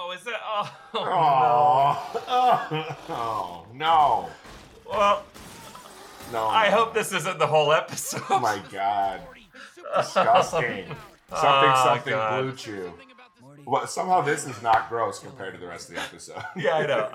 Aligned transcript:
Oh, 0.00 0.12
is 0.12 0.22
that? 0.24 0.40
Oh, 0.46 0.70
Oh, 0.94 2.22
oh, 2.28 2.96
oh, 3.08 3.08
no. 3.08 3.14
Oh, 3.14 3.66
no. 3.74 4.28
Well, 4.90 5.24
No. 6.32 6.46
I 6.46 6.70
hope 6.70 6.94
this 6.94 7.12
isn't 7.12 7.38
the 7.38 7.46
whole 7.46 7.72
episode. 7.72 8.22
Oh 8.30 8.38
my 8.38 8.60
god. 8.70 9.22
Disgusting. 9.96 10.86
Something, 10.86 10.94
Oh, 11.32 11.82
something 11.84 12.12
God. 12.12 12.42
blue 12.42 12.52
chew. 12.54 12.92
Well, 13.66 13.86
somehow 13.86 14.20
this 14.22 14.46
is 14.46 14.62
not 14.62 14.88
gross 14.88 15.18
compared 15.18 15.54
to 15.54 15.60
the 15.60 15.66
rest 15.66 15.88
of 15.90 15.96
the 15.96 16.00
episode. 16.02 16.42
Yeah, 16.56 16.74
I 16.76 16.86
know. 16.86 17.10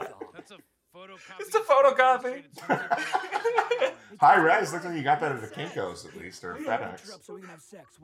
That's 0.94 1.55
a 1.55 1.60
photocopy. 1.60 2.44
It's 2.46 2.62
a 2.62 2.64
photocopy. 2.64 3.92
Hi, 4.20 4.36
Res. 4.36 4.71
Looks 4.71 4.86
like 4.86 4.96
you 4.96 5.02
got 5.04 5.20
that 5.21 5.32
at 5.32 5.42
the 5.42 5.48
Kinkos 5.48 6.07
at 6.07 6.16
least, 6.16 6.43
or 6.43 6.55
FedEx. 6.55 7.23
So 7.23 7.39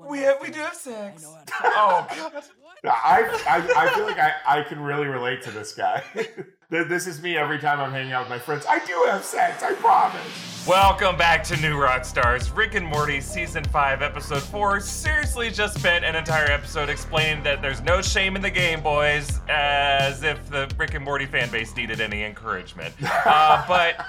We 0.07 0.19
have, 0.19 0.37
we 0.41 0.49
do 0.49 0.59
have 0.59 0.73
sex. 0.73 1.25
Oh 1.63 2.07
God. 2.15 2.43
I, 2.85 3.43
I, 3.47 3.85
I 3.85 3.93
feel 3.93 4.05
like 4.05 4.17
I, 4.19 4.33
I 4.47 4.63
can 4.63 4.79
really 4.79 5.07
relate 5.07 5.41
to 5.43 5.51
this 5.51 5.73
guy. 5.73 6.03
Th- 6.71 6.87
this 6.87 7.07
is 7.07 7.19
me 7.23 7.35
every 7.35 7.57
time 7.57 7.79
I'm 7.79 7.91
hanging 7.91 8.11
out 8.11 8.21
with 8.25 8.29
my 8.29 8.37
friends. 8.37 8.63
I 8.69 8.77
do 8.85 9.05
have 9.09 9.23
sex, 9.23 9.63
I 9.63 9.73
promise. 9.73 10.67
Welcome 10.67 11.17
back 11.17 11.43
to 11.45 11.57
New 11.57 11.75
Rockstars, 11.75 12.55
Rick 12.55 12.75
and 12.75 12.85
Morty 12.85 13.21
season 13.21 13.63
five, 13.63 14.03
episode 14.03 14.43
four. 14.43 14.79
Seriously, 14.79 15.49
just 15.49 15.79
spent 15.79 16.05
an 16.05 16.15
entire 16.15 16.45
episode 16.51 16.89
explaining 16.89 17.41
that 17.43 17.63
there's 17.63 17.81
no 17.81 18.03
shame 18.03 18.35
in 18.35 18.43
the 18.43 18.51
game, 18.51 18.83
boys, 18.83 19.39
as 19.49 20.21
if 20.21 20.47
the 20.51 20.71
Rick 20.77 20.93
and 20.93 21.03
Morty 21.03 21.25
fan 21.25 21.49
base 21.49 21.75
needed 21.75 22.01
any 22.01 22.23
encouragement. 22.23 22.93
Uh, 23.25 23.63
but 23.67 24.05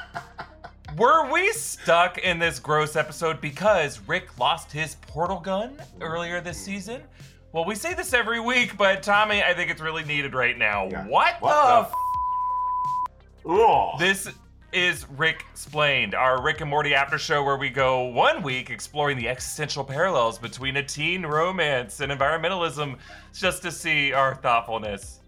were 0.99 1.31
we 1.33 1.51
stuck 1.53 2.19
in 2.19 2.39
this 2.39 2.59
gross 2.59 2.95
episode 2.97 3.41
because 3.41 4.01
Rick 4.07 4.39
lost 4.39 4.71
his 4.71 4.97
portal 5.03 5.41
gun 5.41 5.77
earlier 6.01 6.41
this 6.41 6.59
season? 6.59 7.03
Well, 7.53 7.65
we 7.65 7.75
say 7.75 7.95
this 7.95 8.13
every 8.13 8.41
week, 8.41 8.77
but 8.77 9.03
Tommy, 9.03 9.43
I 9.43 9.53
think 9.55 9.71
it's 9.71 9.81
really 9.81 10.05
needed 10.05 10.35
right 10.35 10.57
now. 10.57 10.89
Yeah. 10.89 11.07
What, 11.07 11.41
What 11.41 11.51
the? 11.51 11.83
the 11.83 11.89
f- 11.89 11.95
Ugh. 13.49 13.99
this 13.99 14.29
is 14.73 15.07
Ricksplained, 15.17 16.15
our 16.15 16.41
Rick 16.41 16.61
and 16.61 16.71
Morty 16.71 16.95
after 16.95 17.19
show 17.19 17.43
where 17.43 17.57
we 17.57 17.71
go 17.71 18.05
one 18.05 18.43
week 18.43 18.71
exploring 18.71 19.17
the 19.17 19.29
existential 19.29 19.83
parallels 19.83 20.39
between 20.39 20.77
a 20.77 20.83
teen 20.83 21.27
romance 21.27 22.01
and 22.01 22.13
environmentalism 22.13 22.97
just 23.33 23.63
to 23.63 23.73
see 23.73 24.13
our 24.13 24.37
thoughtfulness 24.37 25.21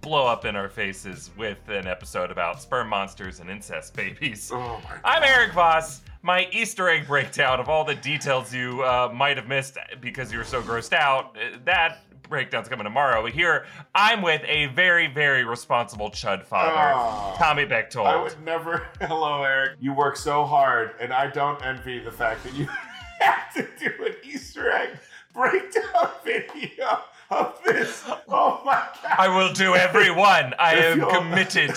blow 0.00 0.24
up 0.26 0.44
in 0.44 0.54
our 0.54 0.68
faces 0.68 1.30
with 1.36 1.68
an 1.68 1.88
episode 1.88 2.30
about 2.30 2.62
sperm 2.62 2.88
monsters 2.88 3.40
and 3.40 3.50
incest 3.50 3.92
babies. 3.96 4.52
Oh 4.54 4.80
my. 4.84 4.98
I'm 5.04 5.24
Erik 5.24 5.52
Voss. 5.52 6.02
My 6.22 6.48
Easter 6.52 6.88
egg 6.88 7.08
breakdown 7.08 7.58
of 7.58 7.68
all 7.68 7.84
the 7.84 7.94
details 7.96 8.54
you 8.54 8.82
uh, 8.82 9.10
might 9.12 9.36
have 9.36 9.48
missed 9.48 9.78
because 10.00 10.30
you 10.30 10.38
were 10.38 10.44
so 10.44 10.62
grossed 10.62 10.92
out, 10.92 11.36
uh, 11.36 11.58
that 11.64 12.02
breakdown's 12.28 12.68
coming 12.68 12.84
tomorrow. 12.84 13.22
But 13.22 13.32
here, 13.32 13.66
I'm 13.94 14.22
with 14.22 14.42
a 14.46 14.66
very, 14.66 15.06
very 15.06 15.44
responsible 15.44 16.10
chud 16.10 16.44
father, 16.44 16.72
Ah. 16.74 17.34
Tommy 17.38 17.64
Bechtold. 17.64 18.06
I 18.06 18.20
would 18.22 18.40
never. 18.44 18.86
Hello, 19.00 19.42
Erik. 19.42 19.78
You 19.80 19.92
work 19.94 20.16
so 20.16 20.44
hard, 20.44 20.92
and 21.00 21.12
I 21.12 21.28
don't 21.28 21.64
envy 21.64 21.98
the 21.98 22.10
fact 22.12 22.44
that 22.44 22.54
you 22.54 22.66
have 23.20 23.52
to 23.54 23.66
do 23.78 24.04
an 24.04 24.14
Easter 24.24 24.70
egg 24.70 24.98
breakdown 25.34 26.10
video 26.24 27.00
of 27.30 27.58
this. 27.64 28.04
Oh 28.28 28.62
my 28.64 28.72
god. 29.02 29.16
I 29.18 29.28
will 29.28 29.52
do 29.52 29.74
every 29.74 30.10
one. 30.10 30.54
I 30.58 30.74
am 30.74 31.00
committed. 31.08 31.72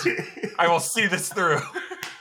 I 0.58 0.68
will 0.68 0.80
see 0.80 1.06
this 1.06 1.28
through, 1.32 1.60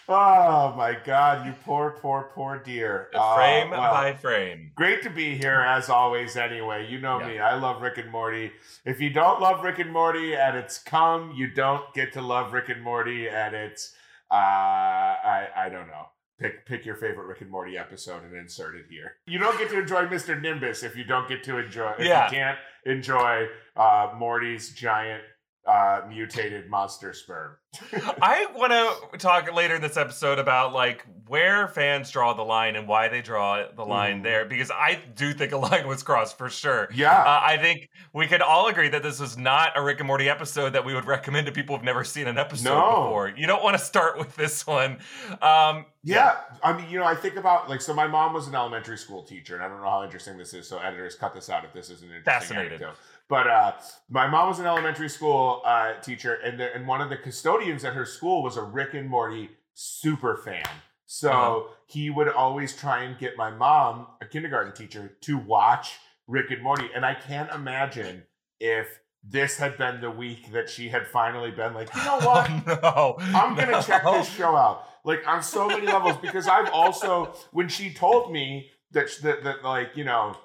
oh 0.09 0.73
my 0.75 0.97
god, 1.05 1.45
you 1.45 1.53
poor, 1.63 1.91
poor, 2.01 2.31
poor 2.33 2.57
dear. 2.63 3.07
Uh, 3.13 3.35
frame 3.35 3.69
well, 3.69 3.81
by 3.93 4.13
frame. 4.13 4.71
Great 4.75 5.01
to 5.03 5.09
be 5.09 5.37
here 5.37 5.61
as 5.61 5.89
always, 5.89 6.35
anyway. 6.35 6.87
You 6.89 6.99
know 6.99 7.19
Yeah. 7.19 7.27
me. 7.27 7.39
I 7.39 7.55
love 7.55 7.81
Rick 7.81 7.97
and 7.99 8.11
Morty. 8.11 8.51
If 8.85 8.99
you 8.99 9.09
don't 9.11 9.39
love 9.39 9.63
Rick 9.63 9.79
and 9.79 9.91
Morty 9.91 10.35
and 10.35 10.57
it's 10.57 10.77
come, 10.79 11.31
you 11.35 11.47
don't 11.51 11.93
get 11.93 12.13
to 12.13 12.21
love 12.21 12.53
Rick 12.53 12.69
and 12.69 12.81
Morty 12.81 13.29
and 13.29 13.55
it's 13.55 13.95
uh 14.31 14.35
I 14.35 15.47
I 15.55 15.69
don't 15.69 15.87
know. 15.87 16.07
Pick 16.39 16.65
pick 16.65 16.85
your 16.85 16.95
favorite 16.95 17.25
Rick 17.25 17.41
and 17.41 17.49
Morty 17.51 17.77
episode 17.77 18.23
and 18.23 18.35
insert 18.35 18.75
it 18.75 18.85
here. 18.89 19.13
You 19.27 19.39
don't 19.39 19.57
get 19.57 19.69
to 19.71 19.79
enjoy 19.79 20.05
Mr. 20.05 20.39
Nimbus 20.41 20.83
if 20.83 20.95
you 20.95 21.03
don't 21.03 21.27
get 21.27 21.43
to 21.43 21.57
enjoy 21.57 21.91
if 21.99 22.05
Yeah. 22.05 22.25
you 22.25 22.31
can't 22.31 22.57
enjoy 22.85 23.47
uh 23.75 24.13
Morty's 24.17 24.69
giant 24.73 25.23
uh 25.67 26.01
mutated 26.07 26.69
monster 26.69 27.13
sperm. 27.13 27.55
I 28.21 28.47
want 28.55 28.71
to 29.11 29.17
talk 29.19 29.53
later 29.53 29.75
in 29.75 29.81
this 29.81 29.97
episode 29.97 30.39
about 30.39 30.73
like 30.73 31.05
where 31.27 31.67
fans 31.67 32.09
draw 32.09 32.33
the 32.33 32.41
line 32.41 32.75
and 32.75 32.87
why 32.87 33.07
they 33.09 33.21
draw 33.21 33.63
the 33.75 33.85
line 33.85 34.21
Mhm. 34.21 34.23
there 34.23 34.45
because 34.45 34.71
I 34.71 34.95
do 35.15 35.31
think 35.33 35.51
a 35.51 35.57
line 35.57 35.87
was 35.87 36.01
crossed 36.01 36.37
for 36.39 36.49
sure. 36.49 36.89
Yeah. 36.91 37.11
Uh, 37.15 37.39
I 37.43 37.57
think 37.57 37.89
we 38.13 38.25
could 38.25 38.41
all 38.41 38.67
agree 38.67 38.89
that 38.89 39.03
this 39.03 39.19
was 39.19 39.37
not 39.37 39.73
a 39.77 39.83
Rick 39.83 39.99
and 39.99 40.07
Morty 40.07 40.27
episode 40.27 40.73
that 40.73 40.83
we 40.83 40.95
would 40.95 41.05
recommend 41.05 41.45
to 41.45 41.51
people 41.51 41.75
who've 41.75 41.85
never 41.85 42.03
seen 42.03 42.25
an 42.27 42.39
episode 42.39 42.69
No. 42.69 42.79
before. 43.03 43.29
You 43.37 43.45
don't 43.45 43.61
want 43.63 43.77
to 43.77 43.83
start 43.83 44.17
with 44.17 44.35
this 44.35 44.65
one. 44.65 44.97
Um, 45.43 45.85
Yeah, 46.03 46.37
I 46.63 46.73
mean, 46.73 46.89
you 46.89 46.97
know, 46.97 47.05
I 47.05 47.13
think 47.13 47.35
about 47.35 47.69
like 47.69 47.81
so. 47.81 47.93
My 47.93 48.07
mom 48.07 48.33
was 48.33 48.47
an 48.47 48.55
elementary 48.55 48.97
school 48.97 49.21
teacher, 49.21 49.53
and 49.55 49.63
I 49.63 49.67
don't 49.67 49.81
know 49.83 49.89
how 49.89 50.03
interesting 50.03 50.37
this 50.39 50.53
is. 50.55 50.67
So 50.67 50.79
editors, 50.79 51.15
cut 51.15 51.35
this 51.35 51.49
out 51.51 51.63
if 51.65 51.73
this 51.73 51.91
is 51.91 52.01
an 52.01 52.07
interesting 52.07 52.23
Fascinated. 52.33 52.81
anecdote. 52.81 52.95
But 53.29 53.47
uh, 53.47 53.73
my 54.09 54.27
mom 54.27 54.49
was 54.49 54.59
an 54.59 54.65
elementary 54.65 55.07
school 55.09 55.61
uh, 55.63 55.93
teacher, 56.01 56.33
and 56.43 56.59
the, 56.59 56.73
and 56.75 56.87
one 56.87 56.99
of 56.99 57.09
the 57.09 57.17
custodians 57.17 57.85
at 57.85 57.93
her 57.93 58.05
school 58.05 58.41
was 58.43 58.57
a 58.57 58.63
Rick 58.63 58.95
and 58.95 59.07
Morty 59.07 59.51
super 59.75 60.35
fan. 60.35 60.65
So 61.05 61.29
Uh-huh. 61.31 61.73
he 61.85 62.09
would 62.09 62.27
always 62.27 62.75
try 62.75 63.03
and 63.03 63.17
get 63.17 63.37
my 63.37 63.51
mom, 63.51 64.07
a 64.21 64.25
kindergarten 64.25 64.73
teacher, 64.73 65.15
to 65.21 65.37
watch 65.37 65.99
Rick 66.27 66.51
and 66.51 66.61
Morty, 66.63 66.89
and 66.93 67.05
I 67.05 67.13
can't 67.15 67.51
imagine 67.51 68.23
if 68.59 68.99
this 69.23 69.57
had 69.57 69.77
been 69.77 70.01
the 70.01 70.09
week 70.11 70.51
that 70.53 70.69
she 70.69 70.89
had 70.89 71.05
finally 71.07 71.51
been 71.51 71.73
like, 71.73 71.93
you 71.95 72.03
know 72.03 72.19
what? 72.23 72.49
no, 72.65 73.15
I'm 73.19 73.55
gonna 73.55 73.71
no. 73.73 73.81
check 73.81 74.03
this 74.03 74.29
show 74.29 74.55
out, 74.55 74.85
like 75.03 75.27
on 75.27 75.43
so 75.43 75.67
many 75.67 75.85
levels, 75.85 76.17
because 76.17 76.47
I've 76.47 76.69
also 76.71 77.33
when 77.51 77.67
she 77.69 77.93
told 77.93 78.31
me 78.31 78.69
that 78.91 79.07
that, 79.23 79.43
that 79.43 79.63
like 79.63 79.95
you 79.97 80.03
know 80.03 80.35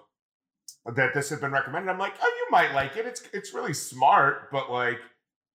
that 0.95 1.15
this 1.15 1.31
had 1.31 1.41
been 1.41 1.53
recommended, 1.53 1.91
I'm 1.91 1.99
like, 1.99 2.15
oh, 2.21 2.27
you 2.39 2.47
might 2.50 2.75
like 2.75 2.97
it. 2.97 3.06
It's 3.06 3.22
it's 3.33 3.55
really 3.55 3.75
smart, 3.75 4.50
but 4.53 4.71
like 4.71 5.00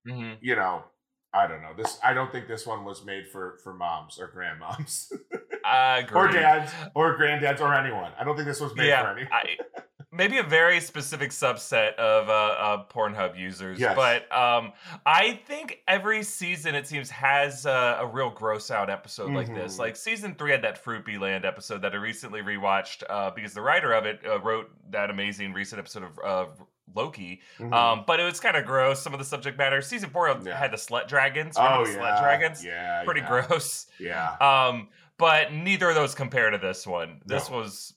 Mhm. 0.08 0.38
you 0.40 0.56
know, 0.56 0.84
I 1.32 1.46
don't 1.46 1.62
know. 1.62 1.72
This 1.76 1.98
I 2.02 2.14
don't 2.14 2.32
think 2.32 2.48
this 2.48 2.66
one 2.66 2.84
was 2.84 3.04
made 3.04 3.28
for 3.28 3.58
for 3.62 3.72
moms 3.74 4.18
or 4.18 4.28
grandmoms 4.28 5.12
or 6.14 6.28
dads 6.28 6.72
or 6.94 7.16
granddads 7.18 7.60
or 7.60 7.74
anyone. 7.74 8.12
I 8.18 8.24
don't 8.24 8.34
think 8.34 8.48
this 8.48 8.60
was 8.60 8.74
made 8.74 8.84
for 8.84 8.88
yeah, 8.88 9.10
any. 9.12 9.28
I, 9.30 9.56
maybe 10.12 10.38
a 10.38 10.42
very 10.42 10.80
specific 10.80 11.30
subset 11.30 11.94
of 11.94 12.28
uh, 12.28 12.32
uh, 12.32 12.84
Pornhub 12.86 13.38
users. 13.38 13.78
Yes. 13.78 13.94
But 13.94 14.30
um, 14.36 14.72
I 15.06 15.40
think 15.46 15.80
every 15.86 16.22
season 16.22 16.74
it 16.74 16.86
seems 16.88 17.10
has 17.10 17.64
uh, 17.66 17.98
a 18.00 18.06
real 18.06 18.30
gross 18.30 18.70
out 18.70 18.90
episode 18.90 19.30
like 19.32 19.54
this. 19.54 19.76
Mhm. 19.76 19.78
Like 19.78 19.96
season 19.96 20.34
three 20.34 20.50
had 20.50 20.62
that 20.62 20.82
Froopyland 20.84 21.44
episode 21.44 21.82
that 21.82 21.92
I 21.92 21.96
recently 21.96 22.40
rewatched 22.42 23.02
uh, 23.08 23.30
because 23.30 23.54
the 23.54 23.62
writer 23.62 23.92
of 23.92 24.04
it 24.06 24.20
uh, 24.26 24.40
wrote 24.40 24.70
that 24.90 25.10
amazing 25.10 25.52
recent 25.52 25.78
episode 25.78 26.02
of. 26.04 26.18
of 26.18 26.62
Loki, 26.92 27.40
Mhm. 27.60 27.72
um, 27.72 28.04
but 28.04 28.18
it 28.18 28.24
was 28.24 28.40
kind 28.40 28.56
of 28.56 28.64
gross. 28.66 29.00
Some 29.00 29.12
of 29.12 29.20
the 29.20 29.24
subject 29.24 29.56
matter. 29.56 29.80
Season 29.80 30.10
four 30.10 30.26
Yeah. 30.44 30.58
had 30.58 30.72
the 30.72 30.76
slut 30.76 31.06
dragons. 31.06 31.54
Remember 31.56 31.88
oh 31.88 31.88
yeah, 31.88 31.96
slut 31.98 32.20
dragons? 32.20 32.64
yeah, 32.64 33.04
Pretty 33.04 33.20
yeah, 33.20 33.28
gross. 33.46 33.86
Yeah, 34.00 34.32
Um, 34.40 34.88
but 35.16 35.52
neither 35.52 35.88
of 35.90 35.94
those 35.94 36.16
compare 36.16 36.50
to 36.50 36.58
this 36.58 36.88
one. 36.88 37.20
This 37.24 37.48
No. 37.48 37.58
was 37.58 37.94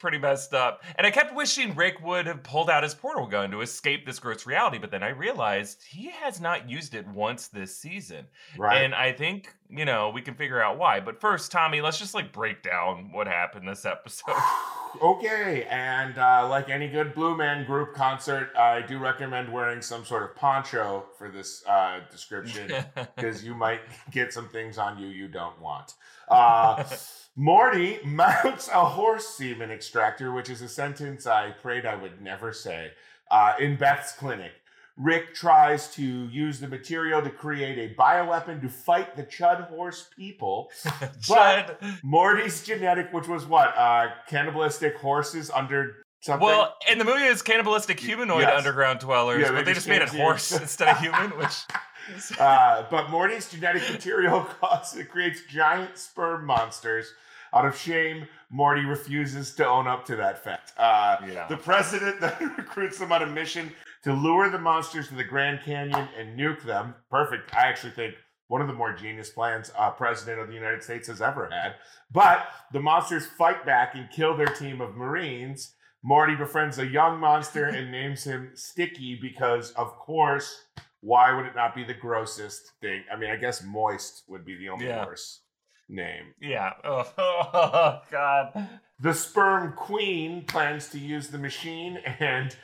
pretty 0.00 0.18
messed 0.18 0.54
up. 0.54 0.82
And 0.96 1.06
I 1.06 1.10
kept 1.10 1.34
wishing 1.34 1.74
Rick 1.74 2.02
would 2.02 2.26
have 2.26 2.42
pulled 2.42 2.70
out 2.70 2.82
his 2.82 2.94
portal 2.94 3.26
gun 3.26 3.50
to 3.50 3.60
escape 3.60 4.04
this 4.04 4.18
gross 4.18 4.46
reality, 4.46 4.78
but 4.78 4.90
then 4.90 5.02
I 5.02 5.10
realized 5.10 5.84
he 5.84 6.10
has 6.10 6.40
not 6.40 6.68
used 6.68 6.94
it 6.94 7.06
once 7.06 7.48
this 7.48 7.76
season. 7.76 8.26
right. 8.58 8.82
And 8.82 8.94
I 8.94 9.12
think, 9.12 9.54
you 9.68 9.84
know, 9.84 10.10
we 10.10 10.22
can 10.22 10.34
figure 10.34 10.60
out 10.60 10.78
why. 10.78 11.00
But 11.00 11.20
first, 11.20 11.52
Tommy, 11.52 11.80
let's 11.80 11.98
just 11.98 12.14
like 12.14 12.32
break 12.32 12.62
down 12.62 13.12
what 13.12 13.26
happened 13.26 13.68
this 13.68 13.84
episode. 13.84 14.34
okay, 15.02 15.66
and 15.70 16.16
uh, 16.18 16.48
like 16.48 16.68
any 16.68 16.88
good 16.88 17.14
Blue 17.14 17.36
Man 17.36 17.64
Group 17.64 17.94
concert, 17.94 18.50
I 18.56 18.82
do 18.82 18.98
recommend 18.98 19.52
wearing 19.52 19.82
some 19.82 20.04
sort 20.04 20.22
of 20.22 20.36
poncho 20.36 21.06
for 21.18 21.28
this 21.28 21.64
uh, 21.66 22.00
description 22.10 22.72
because 23.16 23.44
you 23.44 23.54
might 23.54 23.80
get 24.10 24.32
some 24.32 24.48
things 24.48 24.78
on 24.78 24.98
you 24.98 25.08
you 25.08 25.28
don't 25.28 25.60
want. 25.60 25.94
Uh, 26.28 26.84
Morty 27.36 28.00
mounts 28.04 28.68
a 28.68 28.84
horse 28.84 29.28
semen 29.28 29.70
extractor, 29.70 30.32
which 30.32 30.50
is 30.50 30.60
a 30.62 30.68
sentence 30.68 31.26
I 31.26 31.52
prayed 31.52 31.86
I 31.86 31.94
would 31.94 32.20
never 32.20 32.52
say, 32.52 32.90
uh, 33.30 33.54
in 33.58 33.76
Beth's 33.76 34.12
clinic. 34.12 34.52
Rick 35.00 35.34
tries 35.34 35.88
to 35.94 36.02
use 36.02 36.60
the 36.60 36.68
material 36.68 37.22
to 37.22 37.30
create 37.30 37.78
a 37.78 37.94
bioweapon 37.98 38.60
to 38.60 38.68
fight 38.68 39.16
the 39.16 39.22
Chud 39.22 39.66
horse 39.68 40.10
people. 40.14 40.70
Chud. 41.22 41.74
Morty's 42.02 42.62
genetic, 42.62 43.10
which 43.10 43.26
was 43.26 43.46
what? 43.46 43.74
Uh, 43.78 44.08
cannibalistic 44.28 44.96
horses 44.98 45.50
under 45.50 46.04
something? 46.20 46.44
Well, 46.46 46.74
in 46.90 46.98
the 46.98 47.04
movie, 47.06 47.22
it's 47.22 47.40
cannibalistic 47.40 47.98
humanoid 47.98 48.42
Yes. 48.42 48.58
underground 48.58 49.00
dwellers, 49.00 49.40
Yeah, 49.40 49.52
but 49.52 49.64
they 49.64 49.72
just 49.72 49.88
made 49.88 50.02
it 50.02 50.10
horse 50.10 50.52
instead 50.60 50.88
of 50.88 50.98
human, 50.98 51.30
which. 51.38 51.54
uh, 52.38 52.84
but 52.90 53.08
Morty's 53.08 53.50
genetic 53.50 53.90
material 53.90 54.42
causes, 54.60 54.98
it 54.98 55.08
creates 55.08 55.40
giant 55.48 55.96
sperm 55.96 56.44
monsters. 56.44 57.14
Out 57.54 57.64
of 57.64 57.74
shame, 57.76 58.28
Morty 58.50 58.84
refuses 58.84 59.54
to 59.54 59.66
own 59.66 59.88
up 59.88 60.04
to 60.06 60.16
that 60.16 60.44
fact. 60.44 60.72
Uh, 60.76 61.16
Yeah. 61.26 61.46
The 61.48 61.56
president 61.56 62.20
then 62.20 62.54
recruits 62.58 62.98
them 62.98 63.12
on 63.12 63.22
a 63.22 63.26
mission 63.26 63.72
to 64.04 64.12
lure 64.12 64.48
the 64.50 64.58
monsters 64.58 65.08
to 65.08 65.14
the 65.14 65.24
Grand 65.24 65.60
Canyon 65.64 66.08
and 66.18 66.38
nuke 66.38 66.62
them. 66.64 66.94
Perfect. 67.10 67.54
I 67.54 67.66
actually 67.68 67.92
think 67.92 68.14
one 68.48 68.60
of 68.60 68.66
the 68.66 68.74
more 68.74 68.92
genius 68.92 69.30
plans 69.30 69.70
a 69.78 69.90
president 69.90 70.40
of 70.40 70.48
the 70.48 70.54
United 70.54 70.82
States 70.82 71.08
has 71.08 71.20
ever 71.22 71.48
had. 71.50 71.74
But 72.10 72.46
the 72.72 72.80
monsters 72.80 73.26
fight 73.26 73.64
back 73.64 73.94
and 73.94 74.10
kill 74.10 74.36
their 74.36 74.46
team 74.46 74.80
of 74.80 74.96
Marines. 74.96 75.74
Morty 76.02 76.34
befriends 76.34 76.78
a 76.78 76.86
young 76.86 77.20
monster 77.20 77.66
and 77.66 77.92
names 77.92 78.24
him 78.24 78.50
Sticky 78.54 79.18
because, 79.20 79.70
of 79.72 79.88
course, 79.98 80.62
why 81.02 81.34
would 81.34 81.46
it 81.46 81.54
not 81.54 81.74
be 81.74 81.84
the 81.84 81.94
grossest 81.94 82.72
thing? 82.80 83.04
I 83.12 83.16
mean, 83.16 83.30
I 83.30 83.36
guess 83.36 83.62
Moist 83.62 84.24
would 84.28 84.44
be 84.44 84.56
the 84.56 84.70
only 84.70 84.86
Yeah. 84.86 85.04
worse 85.04 85.42
name. 85.88 86.34
Yeah. 86.40 86.70
Oh, 86.84 87.12
oh 87.18 88.00
God. 88.10 88.68
The 88.98 89.14
sperm 89.14 89.72
queen 89.74 90.44
plans 90.46 90.88
to 90.90 90.98
use 90.98 91.28
the 91.28 91.38
machine 91.38 91.98
and 92.18 92.54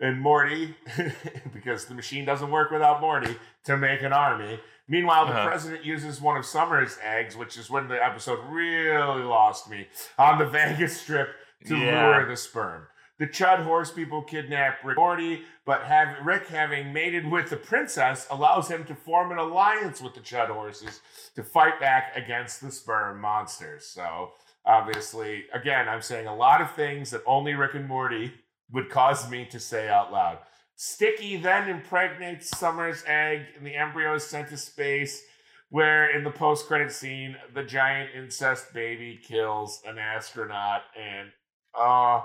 and 0.00 0.20
Morty 0.20 0.74
because 1.52 1.86
the 1.86 1.94
machine 1.94 2.24
doesn't 2.24 2.50
work 2.50 2.70
without 2.70 3.00
Morty 3.00 3.36
to 3.64 3.76
make 3.76 4.02
an 4.02 4.12
army. 4.12 4.60
Meanwhile, 4.88 5.26
the 5.26 5.32
Uh-huh. 5.32 5.48
president 5.48 5.84
uses 5.84 6.20
one 6.20 6.36
of 6.36 6.44
Summer's 6.46 6.98
eggs, 7.02 7.36
which 7.36 7.56
is 7.56 7.68
when 7.70 7.88
the 7.88 8.02
episode 8.04 8.38
really 8.48 9.24
lost 9.24 9.68
me, 9.70 9.88
on 10.18 10.38
the 10.38 10.46
Vegas 10.58 11.00
Strip 11.00 11.28
to 11.66 11.76
Yeah. 11.76 12.08
lure 12.08 12.26
the 12.26 12.36
sperm. 12.36 12.86
The 13.18 13.26
Chud 13.26 13.64
horse 13.64 13.90
people 13.90 14.20
kidnap 14.22 14.84
Rick 14.84 14.98
Morty, 14.98 15.42
but 15.64 15.84
have 15.84 16.24
Rick 16.24 16.48
having 16.48 16.92
mated 16.92 17.30
with 17.30 17.48
the 17.48 17.56
princess 17.56 18.26
allows 18.30 18.68
him 18.68 18.84
to 18.84 18.94
form 18.94 19.32
an 19.32 19.38
alliance 19.38 20.02
with 20.02 20.12
the 20.14 20.20
Chud 20.20 20.48
horses 20.48 21.00
to 21.34 21.42
fight 21.42 21.80
back 21.80 22.12
against 22.14 22.60
the 22.60 22.70
sperm 22.70 23.18
monsters. 23.18 23.86
So 23.86 24.32
obviously, 24.66 25.46
again, 25.54 25.88
I'm 25.88 26.02
saying 26.02 26.26
a 26.26 26.36
lot 26.36 26.60
of 26.60 26.72
things 26.72 27.10
that 27.10 27.22
only 27.26 27.54
Rick 27.54 27.72
and 27.74 27.88
Morty 27.88 28.34
would 28.72 28.90
cause 28.90 29.28
me 29.30 29.46
to 29.50 29.60
say 29.60 29.88
out 29.88 30.12
loud. 30.12 30.38
Sticky 30.76 31.36
then 31.36 31.68
impregnates 31.68 32.56
Summer's 32.58 33.02
egg, 33.06 33.42
and 33.56 33.66
the 33.66 33.74
embryo 33.74 34.14
is 34.14 34.26
sent 34.26 34.48
to 34.50 34.56
space. 34.56 35.22
Where 35.70 36.16
in 36.16 36.22
the 36.22 36.30
post-credit 36.30 36.92
scene, 36.92 37.36
the 37.54 37.64
giant 37.64 38.10
incest 38.14 38.72
baby 38.72 39.18
kills 39.22 39.82
an 39.84 39.98
astronaut, 39.98 40.82
and 40.96 41.28
uh, 41.76 42.20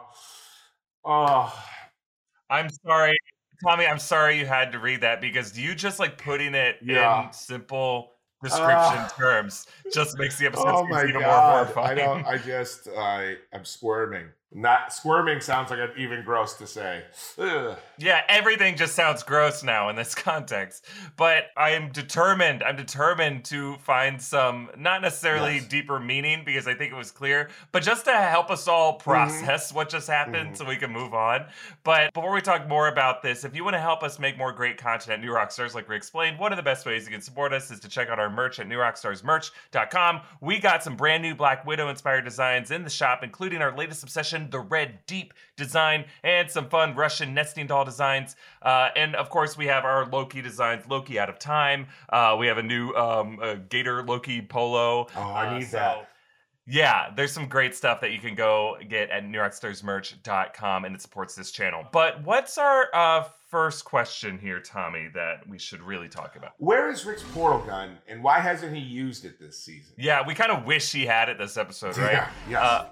oh, 1.06 1.66
I'm 2.50 2.70
sorry, 2.86 3.18
Tommy. 3.66 3.88
I'm 3.88 3.98
sorry 4.00 4.38
you 4.40 4.46
had 4.46 4.72
to 4.74 4.80
read 4.80 5.02
that 5.02 5.22
because 5.22 5.58
you 5.58 5.74
just 5.74 6.00
like 6.00 6.18
putting 6.18 6.54
it 6.54 6.78
Yeah. 6.84 7.28
in 7.28 7.34
simple 7.34 8.12
description 8.44 8.70
Ah. 8.74 9.14
terms 9.18 9.66
just 9.94 10.18
makes 10.18 10.38
the 10.38 10.46
episode 10.46 10.68
oh 10.68 10.86
even 11.04 11.14
more 11.14 11.22
god! 11.24 11.78
I 11.78 11.94
don't. 11.96 12.26
I 12.26 12.38
just. 12.38 12.88
I. 12.90 13.38
I'm 13.54 13.66
squirming. 13.66 14.30
Not 14.54 14.92
squirming 14.92 15.40
sounds 15.40 15.70
like 15.70 15.80
an 15.80 15.92
even 15.98 16.24
gross 16.26 16.56
to 16.56 16.68
say. 16.68 17.04
Ugh. 17.40 17.78
Yeah, 17.98 18.22
everything 18.28 18.76
just 18.76 18.96
sounds 18.96 19.24
gross 19.24 19.64
now 19.64 19.88
in 19.88 19.96
this 19.96 20.14
context. 20.30 20.86
But 21.16 21.46
I 21.56 21.70
am 21.70 21.92
determined, 21.94 22.62
I'm 22.62 22.76
determined 22.76 23.46
to 23.46 23.76
find 23.78 24.22
some, 24.22 24.70
not 24.78 25.02
necessarily 25.02 25.56
Yes. 25.56 25.68
deeper 25.68 26.02
meaning 26.02 26.44
because 26.46 26.68
I 26.68 26.74
think 26.74 26.92
it 26.92 26.96
was 26.98 27.12
clear, 27.12 27.50
but 27.72 27.82
just 27.82 28.04
to 28.06 28.12
help 28.14 28.50
us 28.52 28.68
all 28.68 28.92
Mm-hmm. 29.00 29.10
process 29.10 29.72
what 29.72 29.88
just 29.90 30.10
happened 30.10 30.52
Mhm. 30.54 30.58
so 30.58 30.66
we 30.66 30.76
can 30.76 30.92
move 30.92 31.14
on. 31.14 31.46
But 31.86 32.14
before 32.14 32.34
we 32.34 32.42
talk 32.42 32.68
more 32.68 32.90
about 32.90 33.22
this, 33.22 33.46
if 33.46 33.56
you 33.56 33.64
want 33.64 33.76
to 33.76 33.80
help 33.80 34.04
us 34.04 34.20
make 34.20 34.38
more 34.38 34.52
great 34.52 34.78
content 34.78 35.12
at 35.14 35.22
New 35.22 35.32
Rockstars, 35.32 35.74
like 35.74 35.88
Ricksplained, 35.88 36.38
one 36.40 36.52
of 36.52 36.58
the 36.58 36.64
best 36.64 36.86
ways 36.86 37.06
you 37.06 37.12
can 37.12 37.22
support 37.22 37.54
us 37.54 37.72
is 37.72 37.80
to 37.80 37.88
check 37.88 38.10
out 38.10 38.20
our 38.20 38.30
merch 38.30 38.60
at 38.60 38.68
newrockstarsmerch.com. 38.68 40.22
We 40.42 40.60
got 40.60 40.84
some 40.84 40.96
brand 40.98 41.24
new 41.24 41.36
Black 41.36 41.66
Widow 41.66 41.88
inspired 41.90 42.26
designs 42.26 42.72
in 42.72 42.84
the 42.84 42.90
shop, 42.90 43.24
including 43.24 43.62
our 43.62 43.76
latest 43.76 44.04
obsession, 44.04 44.41
the 44.50 44.60
Red 44.60 45.00
Deep 45.06 45.34
design, 45.58 46.06
and 46.24 46.50
some 46.50 46.70
fun 46.70 46.96
Russian 46.96 47.34
nesting 47.34 47.68
doll 47.68 47.86
designs. 47.86 48.36
Uh, 48.62 48.90
and 48.96 49.16
of 49.16 49.30
course, 49.30 49.58
we 49.58 49.68
have 49.68 49.86
our 49.86 50.06
Loki 50.10 50.42
designs, 50.42 50.84
Loki 50.90 51.20
Out 51.20 51.30
of 51.30 51.38
Time. 51.40 51.88
Uh, 52.10 52.36
we 52.40 52.48
have 52.48 52.58
a 52.58 52.64
new 52.64 52.92
um, 52.94 53.40
uh, 53.42 53.56
Gator 53.70 54.04
Loki 54.04 54.42
polo. 54.42 55.08
Oh, 55.16 55.22
I 55.22 55.48
Uh, 55.48 55.58
need 55.60 55.66
so- 55.68 55.78
that. 55.78 56.08
Yeah, 56.68 57.10
there's 57.16 57.32
some 57.32 57.48
great 57.48 57.76
stuff 57.76 58.00
that 58.02 58.12
you 58.12 58.20
can 58.20 58.36
go 58.36 58.78
get 58.88 59.10
at 59.10 59.24
newrockstarsmerch.com 59.26 60.86
and 60.86 60.96
it 60.96 61.02
supports 61.02 61.36
this 61.36 61.52
channel. 61.52 61.84
But 61.92 62.24
what's 62.24 62.58
our 62.58 62.88
uh, 62.94 63.24
first 63.50 63.84
question 63.84 64.38
here, 64.38 64.60
Tommy, 64.60 65.10
that 65.14 65.48
we 65.50 65.58
should 65.58 65.82
really 65.82 66.08
talk 66.08 66.36
about? 66.36 66.52
Where 66.60 66.90
is 66.90 67.04
Rick's 67.06 67.24
portal 67.34 67.60
gun, 67.66 67.98
and 68.08 68.24
why 68.24 68.40
hasn't 68.40 68.76
he 68.76 68.82
used 68.82 69.26
it 69.26 69.40
this 69.40 69.58
season? 69.60 69.94
Yeah, 69.98 70.26
we 70.26 70.34
kind 70.36 70.52
of 70.52 70.66
wish 70.66 70.92
he 70.92 71.06
had 71.06 71.30
it 71.30 71.38
this 71.38 71.58
episode, 71.58 71.98
right? 71.98 72.14
Yeah. 72.14 72.30
Yes. 72.50 72.86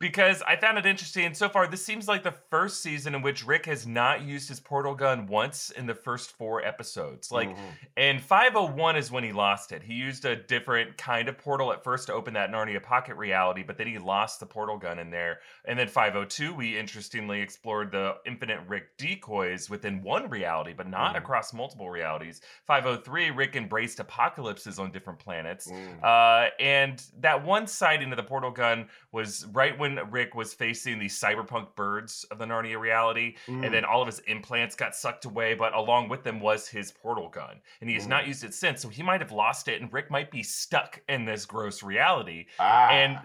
Because 0.00 0.42
I 0.42 0.56
found 0.56 0.76
it 0.76 0.86
interesting. 0.86 1.32
So 1.34 1.48
far, 1.48 1.66
this 1.68 1.84
seems 1.84 2.08
like 2.08 2.24
the 2.24 2.34
first 2.50 2.82
season 2.82 3.14
in 3.14 3.22
which 3.22 3.46
Rick 3.46 3.66
has 3.66 3.86
not 3.86 4.22
used 4.22 4.48
his 4.48 4.58
portal 4.60 4.94
gun 4.94 5.26
once 5.26 5.70
in 5.70 5.86
the 5.86 5.94
first 5.94 6.32
four 6.32 6.62
episodes. 6.64 7.30
Like, 7.30 7.48
Mhm. 7.50 7.58
and 7.96 8.20
501 8.20 8.96
is 8.96 9.10
when 9.12 9.22
he 9.22 9.32
lost 9.32 9.70
it. 9.72 9.84
He 9.84 9.94
used 9.94 10.24
a 10.24 10.34
different 10.34 10.98
kind 10.98 11.28
of 11.28 11.38
portal 11.38 11.72
at 11.72 11.84
first 11.84 12.08
to 12.08 12.12
open 12.12 12.34
that 12.34 12.50
Narnia 12.50 12.82
pocket 12.82 13.14
reality, 13.14 13.62
but 13.62 13.78
then 13.78 13.86
he 13.86 13.98
lost 13.98 14.40
the 14.40 14.46
portal 14.46 14.78
gun 14.78 14.98
in 14.98 15.10
there. 15.10 15.40
And 15.64 15.78
then 15.78 15.86
502, 15.88 16.52
we 16.52 16.76
interestingly 16.76 17.40
explored 17.40 17.92
the 17.92 18.16
infinite 18.26 18.60
Rick 18.66 18.96
decoys 18.98 19.70
within 19.70 20.02
one 20.02 20.28
reality, 20.28 20.72
but 20.72 20.88
not 20.88 21.14
Mhm. 21.14 21.18
across 21.18 21.52
multiple 21.52 21.88
realities. 21.88 22.40
503, 22.66 23.30
Rick 23.30 23.54
embraced 23.54 24.00
apocalypses 24.00 24.78
on 24.78 24.90
different 24.90 25.20
planets. 25.20 25.70
Mm. 25.70 26.02
Uh, 26.02 26.50
and 26.58 27.02
that 27.20 27.44
one 27.44 27.66
sighting 27.68 28.10
of 28.10 28.16
the 28.16 28.22
portal 28.24 28.50
gun 28.50 28.90
was 29.12 29.46
right 29.52 29.78
when 29.78 29.83
Rick 30.10 30.34
was 30.34 30.54
facing 30.54 30.98
the 30.98 31.06
cyberpunk 31.06 31.74
birds 31.74 32.24
of 32.30 32.38
the 32.38 32.44
Narnia 32.46 32.78
reality, 32.80 33.36
Mm. 33.46 33.64
and 33.66 33.74
then 33.74 33.84
all 33.84 34.00
of 34.02 34.06
his 34.06 34.18
implants 34.20 34.74
got 34.74 34.94
sucked 34.96 35.24
away, 35.24 35.54
but 35.54 35.74
along 35.74 36.08
with 36.08 36.22
them 36.24 36.40
was 36.40 36.68
his 36.68 36.90
portal 36.90 37.28
gun. 37.28 37.60
And 37.80 37.88
he 37.90 37.94
has 37.96 38.06
Mm. 38.06 38.10
not 38.10 38.26
used 38.26 38.44
it 38.44 38.54
since, 38.54 38.82
so 38.82 38.88
he 38.88 39.02
might 39.02 39.20
have 39.20 39.32
lost 39.32 39.68
it, 39.68 39.80
and 39.80 39.92
Rick 39.92 40.10
might 40.10 40.30
be 40.30 40.42
stuck 40.42 41.00
in 41.08 41.24
this 41.24 41.44
gross 41.46 41.82
reality. 41.82 42.46
ah. 42.58 42.88
And 42.88 43.18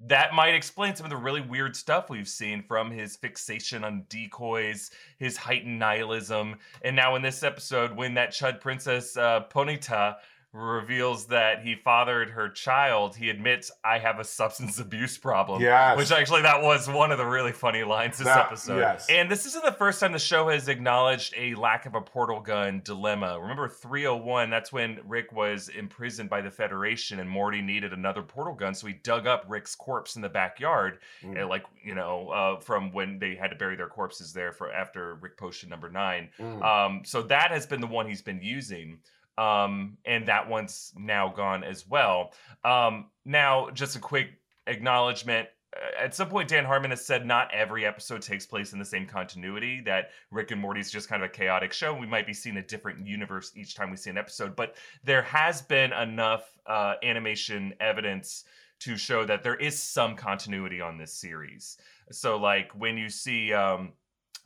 that 0.00 0.34
might 0.34 0.54
explain 0.54 0.94
some 0.94 1.06
of 1.06 1.10
the 1.10 1.16
really 1.16 1.40
weird 1.40 1.74
stuff 1.74 2.10
we've 2.10 2.28
seen 2.28 2.62
from 2.62 2.90
his 2.90 3.16
fixation 3.16 3.84
on 3.84 4.02
decoys, 4.08 4.90
his 5.18 5.36
heightened 5.36 5.78
nihilism, 5.78 6.58
and 6.82 6.94
now 6.94 7.14
in 7.14 7.22
this 7.22 7.42
episode, 7.42 7.92
when 7.96 8.14
that 8.14 8.30
Chud 8.30 8.60
princess 8.60 9.16
uh, 9.16 9.44
Ponita 9.48 10.16
reveals 10.62 11.26
that 11.26 11.62
he 11.62 11.74
fathered 11.74 12.30
her 12.30 12.48
child, 12.48 13.16
he 13.16 13.28
admits, 13.28 13.70
"I 13.84 13.98
have 13.98 14.18
a 14.20 14.24
substance 14.24 14.78
abuse 14.80 15.18
problem." 15.18 15.60
yes. 15.60 15.96
Which 15.96 16.12
actually, 16.12 16.42
that 16.42 16.62
was 16.62 16.88
one 16.88 17.10
of 17.12 17.18
the 17.18 17.26
really 17.26 17.52
funny 17.52 17.82
lines 17.82 18.18
this 18.18 18.26
That- 18.26 18.46
episode. 18.46 18.78
yes. 18.78 19.06
And 19.10 19.30
this 19.30 19.46
isn't 19.46 19.64
the 19.64 19.72
first 19.72 20.00
time 20.00 20.12
the 20.12 20.18
show 20.18 20.48
has 20.48 20.68
acknowledged 20.68 21.34
a 21.36 21.54
lack 21.56 21.86
of 21.86 21.94
a 21.94 22.00
portal 22.00 22.40
gun 22.40 22.80
dilemma. 22.84 23.38
Remember 23.40 23.68
301? 23.68 24.50
That's 24.50 24.72
when 24.72 25.00
Rick 25.04 25.32
was 25.32 25.68
imprisoned 25.68 26.30
by 26.30 26.40
the 26.40 26.50
Federation 26.50 27.18
and 27.20 27.28
Morty 27.28 27.60
needed 27.60 27.92
another 27.92 28.22
portal 28.22 28.54
gun. 28.54 28.74
So 28.74 28.86
he 28.86 28.92
dug 28.94 29.26
up 29.26 29.44
Rick's 29.48 29.74
corpse 29.74 30.16
in 30.16 30.22
the 30.22 30.28
backyard, 30.28 30.98
Mm. 31.22 31.42
uh, 31.42 31.46
like, 31.48 31.64
you 31.82 31.94
know, 31.94 32.28
uh, 32.30 32.60
from 32.60 32.92
when 32.92 33.18
they 33.18 33.34
had 33.34 33.50
to 33.50 33.56
bury 33.56 33.76
their 33.76 33.88
corpses 33.88 34.32
there 34.32 34.52
for 34.52 34.72
after 34.72 35.14
Rick 35.16 35.36
Potion 35.36 35.68
number 35.68 35.90
nine. 35.90 36.30
Mm. 36.38 36.62
Um, 36.62 37.02
so 37.04 37.22
that 37.22 37.50
has 37.50 37.66
been 37.66 37.80
the 37.80 37.86
one 37.86 38.06
he's 38.06 38.22
been 38.22 38.40
using. 38.42 38.98
Um, 39.36 39.98
and 40.04 40.26
that 40.28 40.48
one's 40.48 40.92
now 40.96 41.28
gone 41.28 41.64
as 41.64 41.88
well. 41.88 42.32
Um, 42.64 43.06
now, 43.24 43.70
just 43.70 43.96
a 43.96 43.98
quick 43.98 44.28
acknowledgement. 44.66 45.48
Uh, 45.76 46.04
At 46.04 46.14
some 46.14 46.28
point, 46.28 46.48
Dan 46.48 46.64
Harmon 46.64 46.90
has 46.90 47.04
said 47.04 47.26
not 47.26 47.52
every 47.52 47.84
episode 47.84 48.22
takes 48.22 48.46
place 48.46 48.72
in 48.72 48.78
the 48.78 48.84
same 48.84 49.06
continuity, 49.06 49.80
that 49.82 50.10
Rick 50.30 50.52
and 50.52 50.60
Morty 50.60 50.80
is 50.80 50.90
just 50.90 51.08
kind 51.08 51.22
of 51.22 51.30
a 51.30 51.32
chaotic 51.32 51.72
show. 51.72 51.92
We 51.92 52.06
might 52.06 52.26
be 52.26 52.32
seeing 52.32 52.58
a 52.58 52.62
different 52.62 53.04
universe 53.06 53.50
each 53.56 53.74
time 53.74 53.90
we 53.90 53.96
see 53.96 54.10
an 54.10 54.18
episode, 54.18 54.54
but 54.54 54.76
there 55.02 55.22
has 55.22 55.62
been 55.62 55.92
enough 55.92 56.44
uh, 56.66 56.94
animation 57.02 57.74
evidence 57.80 58.44
to 58.80 58.96
show 58.96 59.24
that 59.24 59.42
there 59.42 59.56
is 59.56 59.76
some 59.76 60.14
continuity 60.14 60.80
on 60.80 60.96
this 60.98 61.12
series. 61.12 61.78
So, 62.10 62.36
like 62.36 62.70
when 62.72 62.96
you 62.98 63.08
see, 63.08 63.52
um, 63.52 63.94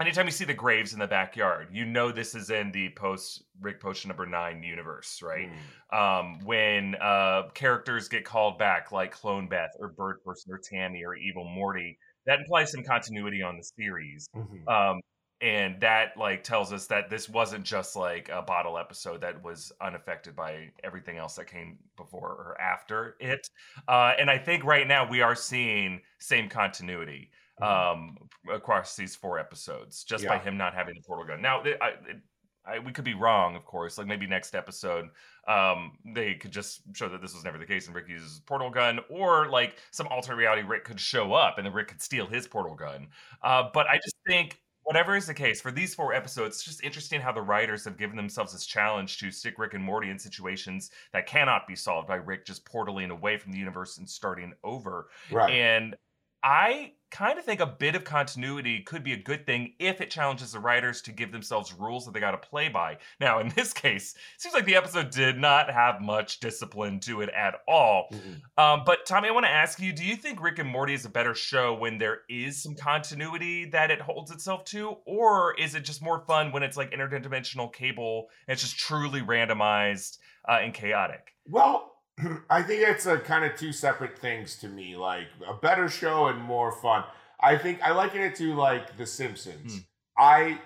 anytime 0.00 0.26
you 0.26 0.32
see 0.32 0.44
the 0.44 0.54
graves 0.54 0.92
in 0.92 0.98
the 0.98 1.06
backyard, 1.06 1.68
you 1.72 1.84
know 1.84 2.12
this 2.12 2.34
is 2.34 2.50
in 2.50 2.70
the 2.72 2.90
post 2.90 3.44
Rick 3.60 3.80
Potion 3.80 4.08
number 4.08 4.26
nine 4.26 4.62
universe, 4.62 5.20
right? 5.22 5.50
Mm. 5.92 5.96
Um, 5.96 6.38
when 6.44 6.94
uh, 6.96 7.48
characters 7.54 8.08
get 8.08 8.24
called 8.24 8.58
back, 8.58 8.92
like 8.92 9.12
Clone 9.12 9.48
Beth 9.48 9.70
or 9.78 9.88
Bird 9.88 10.22
Person 10.24 10.52
or 10.52 10.58
Tammy 10.58 11.04
or 11.04 11.14
Evil 11.14 11.44
Morty, 11.44 11.98
that 12.26 12.38
implies 12.40 12.70
some 12.70 12.84
continuity 12.84 13.42
on 13.42 13.56
the 13.56 13.64
series. 13.64 14.28
Mhm. 14.36 14.68
Um, 14.68 15.00
and 15.40 15.80
that 15.80 16.16
like 16.16 16.42
tells 16.42 16.72
us 16.72 16.86
that 16.86 17.08
this 17.10 17.28
wasn't 17.28 17.64
just 17.64 17.94
like 17.94 18.28
a 18.28 18.42
bottle 18.42 18.76
episode 18.76 19.20
that 19.20 19.42
was 19.42 19.72
unaffected 19.80 20.34
by 20.34 20.70
everything 20.82 21.16
else 21.16 21.36
that 21.36 21.46
came 21.46 21.78
before 21.96 22.28
or 22.28 22.60
after 22.60 23.16
it. 23.20 23.48
Uh, 23.86 24.14
and 24.18 24.30
I 24.30 24.38
think 24.38 24.64
right 24.64 24.86
now 24.86 25.08
we 25.08 25.20
are 25.20 25.36
seeing 25.36 26.00
same 26.18 26.48
continuity. 26.48 27.30
Um, 27.62 28.16
across 28.52 28.96
these 28.96 29.16
four 29.16 29.38
episodes, 29.38 30.04
just 30.04 30.26
by 30.26 30.38
him 30.38 30.56
not 30.56 30.74
having 30.74 30.94
the 30.94 31.02
portal 31.02 31.24
gun. 31.24 31.42
Now, 31.42 31.60
I, 31.60 31.88
it, 32.08 32.20
I, 32.68 32.78
we 32.78 32.92
could 32.92 33.04
be 33.04 33.14
wrong, 33.14 33.56
of 33.56 33.64
course. 33.64 33.98
Like 33.98 34.06
maybe 34.06 34.26
next 34.26 34.54
episode, 34.54 35.08
um, 35.46 35.92
they 36.04 36.34
could 36.34 36.50
just 36.50 36.82
show 36.94 37.08
that 37.08 37.22
this 37.22 37.34
was 37.34 37.44
never 37.44 37.58
the 37.58 37.66
case 37.66 37.86
and 37.86 37.94
Rick 37.94 38.08
uses 38.08 38.40
portal 38.40 38.70
gun, 38.70 39.00
or 39.08 39.48
like 39.48 39.76
some 39.90 40.06
alternate 40.08 40.36
reality, 40.36 40.62
Rick 40.62 40.84
could 40.84 41.00
show 41.00 41.32
up 41.32 41.56
and 41.56 41.66
then 41.66 41.72
Rick 41.72 41.88
could 41.88 42.02
steal 42.02 42.26
his 42.26 42.46
portal 42.46 42.74
gun. 42.74 43.08
Uh, 43.42 43.64
but 43.72 43.86
I 43.86 43.96
just 43.96 44.16
think 44.26 44.60
whatever 44.82 45.16
is 45.16 45.26
the 45.26 45.34
case 45.34 45.60
for 45.60 45.70
these 45.70 45.94
four 45.94 46.14
episodes, 46.14 46.56
it's 46.56 46.64
just 46.64 46.84
interesting 46.84 47.20
how 47.20 47.32
the 47.32 47.42
writers 47.42 47.84
have 47.84 47.96
given 47.96 48.16
themselves 48.16 48.52
this 48.52 48.66
challenge 48.66 49.18
to 49.18 49.30
stick 49.30 49.58
Rick 49.58 49.74
and 49.74 49.84
Morty 49.84 50.10
in 50.10 50.18
situations 50.18 50.90
that 51.12 51.26
cannot 51.26 51.66
be 51.66 51.76
solved 51.76 52.08
by 52.08 52.16
Rick 52.16 52.46
just 52.46 52.64
portaling 52.64 53.10
away 53.10 53.38
from 53.38 53.52
the 53.52 53.58
universe 53.58 53.98
and 53.98 54.08
starting 54.08 54.52
over. 54.64 55.08
Right. 55.30 55.52
And 55.52 55.94
I 56.42 56.92
kind 57.10 57.38
of 57.38 57.44
think 57.44 57.60
a 57.60 57.66
bit 57.66 57.94
of 57.94 58.04
continuity 58.04 58.80
could 58.80 59.02
be 59.02 59.12
a 59.12 59.16
good 59.16 59.46
thing 59.46 59.74
if 59.78 60.00
it 60.00 60.10
challenges 60.10 60.52
the 60.52 60.60
writers 60.60 61.00
to 61.02 61.12
give 61.12 61.32
themselves 61.32 61.72
rules 61.72 62.04
that 62.04 62.12
they 62.12 62.20
got 62.20 62.32
to 62.32 62.48
play 62.48 62.68
by. 62.68 62.98
Now, 63.20 63.40
in 63.40 63.48
this 63.50 63.72
case, 63.72 64.14
it 64.14 64.40
seems 64.40 64.54
like 64.54 64.66
the 64.66 64.76
episode 64.76 65.10
did 65.10 65.38
not 65.38 65.70
have 65.70 66.00
much 66.00 66.40
discipline 66.40 67.00
to 67.00 67.22
it 67.22 67.30
at 67.30 67.62
all. 67.66 68.08
Mhm. 68.12 68.42
Um, 68.56 68.82
but 68.84 69.06
Tommy, 69.06 69.28
I 69.28 69.32
want 69.32 69.46
to 69.46 69.50
ask 69.50 69.80
you: 69.80 69.92
Do 69.92 70.04
you 70.04 70.16
think 70.16 70.42
Rick 70.42 70.58
and 70.58 70.68
Morty 70.68 70.94
is 70.94 71.04
a 71.04 71.10
better 71.10 71.34
show 71.34 71.74
when 71.74 71.98
there 71.98 72.20
is 72.28 72.62
some 72.62 72.74
continuity 72.74 73.64
that 73.66 73.90
it 73.90 74.00
holds 74.00 74.30
itself 74.30 74.64
to, 74.66 74.98
or 75.06 75.54
is 75.58 75.74
it 75.74 75.80
just 75.80 76.02
more 76.02 76.20
fun 76.26 76.52
when 76.52 76.62
it's 76.62 76.76
like 76.76 76.90
interdimensional 76.90 77.72
cable 77.72 78.28
and 78.46 78.52
it's 78.52 78.62
just 78.62 78.78
truly 78.78 79.20
randomized 79.20 80.18
uh, 80.48 80.58
and 80.62 80.74
chaotic? 80.74 81.34
Well, 81.46 81.97
I 82.50 82.62
think 82.62 82.82
it's 82.82 83.06
a 83.06 83.18
kind 83.18 83.44
of 83.44 83.56
two 83.56 83.72
separate 83.72 84.18
things 84.18 84.56
to 84.56 84.68
me. 84.68 84.96
Like 84.96 85.26
a 85.46 85.54
better 85.54 85.88
show 85.88 86.26
and 86.26 86.40
more 86.40 86.72
fun. 86.72 87.04
I 87.40 87.56
think 87.56 87.80
I 87.82 87.92
liken 87.92 88.20
it 88.22 88.34
to 88.36 88.54
like 88.54 88.96
The 88.96 89.06
Simpsons. 89.06 89.74
Hmm. 89.74 89.80
I 90.18 90.60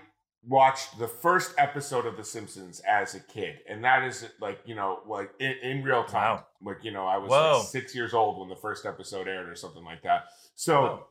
watched 0.45 0.99
the 0.99 1.07
first 1.07 1.55
episode 1.59 2.07
of 2.07 2.17
The 2.17 2.25
Simpsons 2.25 2.81
as 2.81 3.15
a 3.15 3.21
kid, 3.21 3.61
and 3.69 3.85
that 3.85 4.05
is 4.05 4.27
like 4.41 4.61
you 4.65 4.75
know 4.75 5.01
like 5.07 5.31
in, 5.39 5.55
in 5.63 5.83
real 5.83 6.05
time. 6.05 6.37
Wow. 6.37 6.47
Like 6.63 6.85
you 6.85 6.91
know, 6.91 7.07
I 7.07 7.19
was 7.19 7.31
like 7.31 7.67
six 7.67 7.95
years 7.95 8.15
old 8.15 8.41
when 8.41 8.49
the 8.49 8.57
first 8.57 8.87
episode 8.87 9.29
aired, 9.29 9.49
or 9.49 9.57
something 9.57 9.85
like 9.85 10.03
that. 10.03 10.27
So. 10.55 10.83
Whoa. 10.83 11.07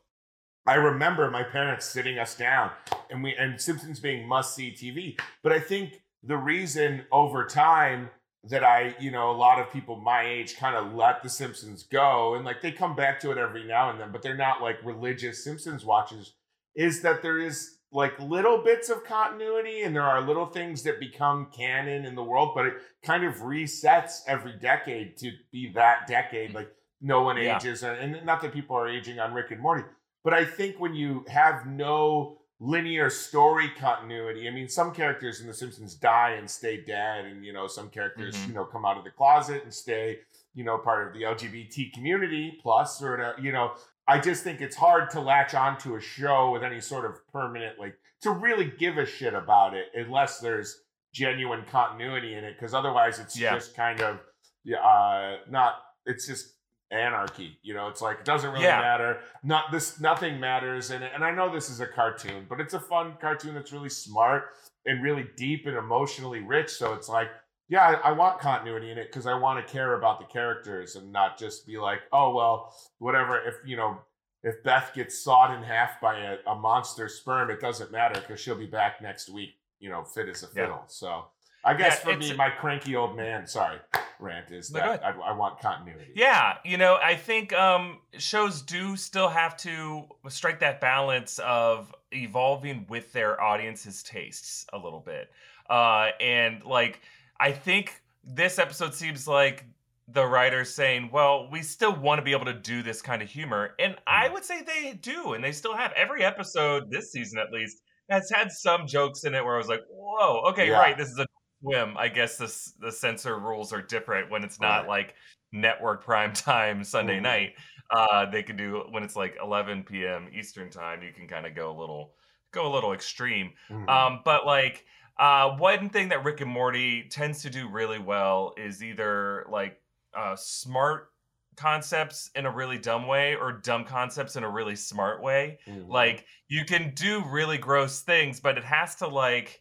I 0.68 0.76
remember 0.76 1.32
my 1.32 1.42
parents 1.42 1.88
sitting 1.88 2.20
us 2.20 2.36
down 2.36 2.70
and 3.10 3.24
we 3.24 3.34
and 3.36 3.60
Simpsons 3.60 4.00
being 4.00 4.28
must 4.28 4.54
see 4.56 4.72
TV. 4.72 5.20
But 5.42 5.54
I 5.54 5.60
think 5.60 6.04
the 6.22 6.38
reason 6.38 7.04
over 7.12 7.46
time 7.46 8.12
that 8.46 8.64
I, 8.64 8.96
you 9.00 9.12
know, 9.12 9.30
a 9.30 9.38
lot 9.38 9.60
of 9.60 9.72
people 9.72 9.98
my 9.98 10.24
age 10.26 10.58
kind 10.58 10.76
of 10.76 10.94
let 10.96 11.22
the 11.22 11.30
Simpsons 11.30 11.84
go 11.84 12.34
and 12.34 12.44
like 12.44 12.62
they 12.62 12.72
come 12.72 12.96
back 12.96 13.20
to 13.22 13.32
it 13.32 13.38
every 13.38 13.64
now 13.66 13.92
and 13.92 14.00
then, 14.00 14.12
but 14.12 14.22
they're 14.24 14.36
not 14.36 14.62
like 14.62 14.78
religious 14.84 15.44
Simpsons 15.44 15.86
watchers, 15.86 16.34
is 16.76 17.02
that 17.04 17.22
there 17.22 17.38
is 17.38 17.78
like 17.92 18.18
little 18.20 18.64
bits 18.64 18.90
of 18.90 19.04
continuity 19.04 19.84
and 19.84 19.96
there 19.96 20.04
are 20.04 20.22
little 20.26 20.48
things 20.48 20.82
that 20.84 21.00
become 21.00 21.50
canon 21.56 22.06
in 22.06 22.16
the 22.16 22.24
world, 22.24 22.52
but 22.56 22.66
it 22.66 22.74
kind 23.04 23.24
of 23.26 23.36
resets 23.36 24.22
every 24.28 24.54
decade 24.54 25.18
to 25.18 25.32
be 25.52 25.72
that 25.76 26.08
decade. 26.08 26.54
Like 26.54 26.72
no 27.00 27.22
one 27.22 27.38
Yeah. 27.38 27.58
ages, 27.58 27.84
and, 27.84 28.16
and 28.16 28.26
not 28.26 28.42
that 28.42 28.54
people 28.54 28.76
are 28.76 28.88
aging 28.88 29.20
on 29.20 29.34
Rick 29.34 29.52
and 29.52 29.60
Morty, 29.62 29.84
but 30.24 30.34
I 30.34 30.46
think 30.46 30.80
when 30.80 30.96
you 30.96 31.26
have 31.28 31.66
no 31.68 32.41
linear 32.66 33.10
story 33.10 33.70
continuity, 33.78 34.48
I 34.48 34.52
mean, 34.52 34.70
some 34.70 34.94
characters 34.94 35.42
in 35.42 35.48
The 35.48 35.54
Simpsons 35.54 35.96
die 35.96 36.36
and 36.38 36.48
stay 36.50 36.78
dead, 36.86 37.26
and 37.26 37.44
you 37.44 37.52
know, 37.54 37.66
some 37.66 37.90
characters, 37.90 38.36
Mhm. 38.36 38.48
you 38.50 38.54
know, 38.54 38.66
come 38.66 38.86
out 38.86 38.98
of 38.98 39.04
the 39.04 39.10
closet 39.10 39.64
and 39.64 39.74
stay, 39.74 40.20
you 40.54 40.64
know, 40.64 40.78
part 40.78 41.08
of 41.08 41.14
the 41.16 41.26
LGBT 41.26 41.90
community 41.92 42.60
plus, 42.62 43.02
or 43.02 43.18
to, 43.18 43.36
you 43.42 43.52
know, 43.52 43.74
I 44.08 44.20
just 44.20 44.44
think 44.44 44.62
it's 44.62 44.76
hard 44.76 45.10
to 45.12 45.20
latch 45.22 45.56
onto 45.56 45.96
a 45.96 46.00
show 46.00 46.52
with 46.52 46.64
any 46.64 46.80
sort 46.82 47.06
of 47.06 47.28
permanent, 47.32 47.80
like, 47.80 47.98
to 48.22 48.30
really 48.30 48.66
give 48.78 49.00
a 49.00 49.06
shit 49.08 49.34
about 49.34 49.74
it 49.74 49.88
unless 49.96 50.40
there's 50.40 50.84
genuine 51.14 51.66
continuity 51.66 52.36
in 52.36 52.44
it, 52.44 52.54
because 52.54 52.76
otherwise 52.76 53.18
it's 53.20 53.38
Yeah. 53.40 53.56
just 53.56 53.76
kind 53.76 54.02
of, 54.02 54.20
yeah, 54.64 54.78
uh, 54.86 55.40
not. 55.50 55.84
It's 56.06 56.28
just 56.28 56.56
anarchy. 56.92 57.58
You 57.64 57.74
know, 57.74 57.88
it's 57.88 58.02
like 58.02 58.20
it 58.20 58.26
doesn't 58.26 58.52
really 58.52 58.66
Yeah. 58.66 58.80
matter. 58.82 59.20
Not 59.44 59.72
this. 59.72 60.00
Nothing 60.00 60.40
matters. 60.40 60.92
And 60.92 61.04
and 61.04 61.24
I 61.24 61.32
know 61.32 61.52
this 61.52 61.70
is 61.70 61.80
a 61.80 61.88
cartoon, 61.88 62.46
but 62.50 62.60
it's 62.60 62.74
a 62.74 62.80
fun 62.80 63.16
cartoon 63.20 63.56
that's 63.56 63.72
really 63.72 63.90
smart 63.90 64.50
and 64.86 65.04
really 65.04 65.28
deep 65.38 65.66
and 65.66 65.78
emotionally 65.78 66.40
rich. 66.42 66.70
So 66.72 66.94
it's 66.94 67.08
like, 67.10 67.30
yeah, 67.70 67.82
I, 68.04 68.10
I 68.10 68.12
want 68.12 68.40
continuity 68.40 68.92
in 68.92 68.98
it 68.98 69.08
because 69.08 69.26
I 69.28 69.34
want 69.34 69.66
to 69.66 69.72
care 69.74 69.94
about 69.96 70.20
the 70.20 70.26
characters 70.26 70.96
and 70.96 71.12
not 71.12 71.38
just 71.40 71.66
be 71.66 71.78
like, 71.78 72.00
oh 72.12 72.34
well, 72.36 72.76
whatever. 73.00 73.40
If 73.48 73.56
you 73.66 73.78
know. 73.78 74.00
If 74.44 74.64
Beth 74.64 74.94
gets 74.96 75.20
sawed 75.24 75.56
in 75.56 75.62
half 75.62 76.02
by 76.02 76.18
a, 76.22 76.38
a 76.48 76.56
monster 76.56 77.08
sperm, 77.08 77.52
it 77.52 77.60
doesn't 77.62 77.92
matter 77.92 78.20
because 78.20 78.40
she'll 78.40 78.56
be 78.58 78.66
back 78.66 79.00
next 79.00 79.30
week, 79.30 79.52
you 79.80 79.88
know, 79.88 80.04
fit 80.04 80.28
as 80.30 80.42
a 80.42 80.48
Yeah. 80.48 80.52
fiddle. 80.64 80.84
So 80.88 81.26
I 81.64 81.74
guess 81.76 82.02
Yeah, 82.04 82.14
for 82.14 82.18
me, 82.18 82.34
my 82.34 82.50
cranky 82.50 82.96
old 82.96 83.16
man, 83.16 83.46
sorry, 83.46 83.78
rant 84.20 84.52
is 84.52 84.70
that 84.70 85.04
I, 85.04 85.12
I 85.12 85.32
want 85.34 85.60
continuity. 85.60 86.12
Yeah, 86.16 86.58
you 86.66 86.78
know, 86.78 86.98
I 87.02 87.16
think 87.16 87.54
um, 87.54 88.00
shows 88.18 88.62
do 88.62 88.96
still 88.96 89.30
have 89.30 89.56
to 89.58 90.04
strike 90.30 90.60
that 90.62 90.82
balance 90.82 91.40
of 91.40 91.94
evolving 92.12 92.86
with 92.90 93.14
their 93.14 93.40
audience's 93.42 94.02
tastes 94.04 94.66
a 94.74 94.78
little 94.78 95.00
bit. 95.00 95.30
Uh, 95.70 96.10
and 96.20 96.64
like, 96.64 97.02
I 97.40 97.52
think 97.52 98.02
this 98.24 98.58
episode 98.60 98.94
seems 98.94 99.28
like 99.28 99.66
the 100.08 100.26
writers 100.26 100.74
saying, 100.74 101.10
well, 101.12 101.48
we 101.50 101.62
still 101.62 101.96
want 101.96 102.20
to 102.20 102.24
be 102.24 102.32
able 102.34 102.46
to 102.46 102.54
do 102.54 102.82
this 102.84 103.02
kind 103.02 103.22
of 103.22 103.30
humor. 103.30 103.76
And 103.80 103.96
I 104.06 104.28
Mhm. 104.28 104.34
would 104.34 104.46
say 104.46 104.62
they 104.62 104.94
do, 104.94 105.34
and 105.34 105.44
they 105.44 105.52
still 105.54 105.76
have. 105.76 105.94
Every 105.94 106.24
episode 106.24 106.90
this 106.90 107.12
season, 107.12 107.40
at 107.40 107.52
least, 107.52 107.82
has 108.10 108.30
had 108.30 108.52
some 108.52 108.88
jokes 108.88 109.24
in 109.24 109.34
it 109.36 109.46
where 109.46 109.54
I 109.56 109.58
was 109.58 109.70
like, 109.70 109.84
whoa, 109.90 110.42
okay, 110.50 110.68
Yeah. 110.70 110.80
right, 110.80 110.98
this 110.98 111.08
is 111.08 111.18
a 111.18 111.26
swim. 111.62 111.98
I 111.98 112.08
guess 112.10 112.38
this 112.38 112.74
the 112.80 112.92
censor 112.92 113.40
rules 113.40 113.72
are 113.74 113.82
different 113.82 114.30
when 114.30 114.44
it's 114.44 114.60
not 114.60 114.86
Right. 114.86 114.88
like 114.88 115.16
network 115.52 116.04
prime 116.04 116.34
time 116.36 116.84
Sunday 116.84 117.20
Mhm. 117.20 117.22
night. 117.22 117.56
Uh, 117.90 118.26
they 118.30 118.44
can 118.44 118.56
do 118.58 118.86
when 118.90 119.04
it's 119.04 119.16
like 119.16 119.38
11 119.42 120.06
p.m. 120.08 120.30
Eastern 120.34 120.70
time. 120.70 121.04
You 121.04 121.14
can 121.14 121.28
kind 121.28 121.46
of 121.46 121.56
go 121.56 121.72
a 121.72 121.78
little 121.80 122.16
go 122.52 122.68
a 122.72 122.74
little 122.74 122.94
extreme. 122.94 123.54
Mhm. 123.70 124.06
Um, 124.06 124.22
but 124.26 124.46
like 124.46 124.86
uh, 125.18 125.56
one 125.58 125.90
thing 125.90 126.10
that 126.10 126.24
Rick 126.24 126.42
and 126.42 126.50
Morty 126.50 127.08
tends 127.10 127.42
to 127.44 127.50
do 127.50 127.70
really 127.70 128.00
well 128.00 128.54
is 128.58 128.84
either 128.84 129.46
like 129.50 129.82
uh, 130.14 130.36
smart 130.36 131.10
concepts 131.58 132.32
in 132.36 132.46
a 132.46 132.52
really 132.52 132.78
dumb 132.78 133.08
way 133.08 133.36
or 133.36 133.52
dumb 133.52 133.84
concepts 133.86 134.36
in 134.36 134.44
a 134.44 134.50
really 134.50 134.76
smart 134.76 135.22
way 135.22 135.60
Mhm. 135.66 135.86
like 135.90 136.26
you 136.48 136.64
can 136.64 136.94
do 136.96 137.24
really 137.30 137.58
gross 137.58 138.02
things 138.02 138.40
but 138.40 138.58
it 138.58 138.64
has 138.64 138.96
to 138.96 139.06
like 139.08 139.61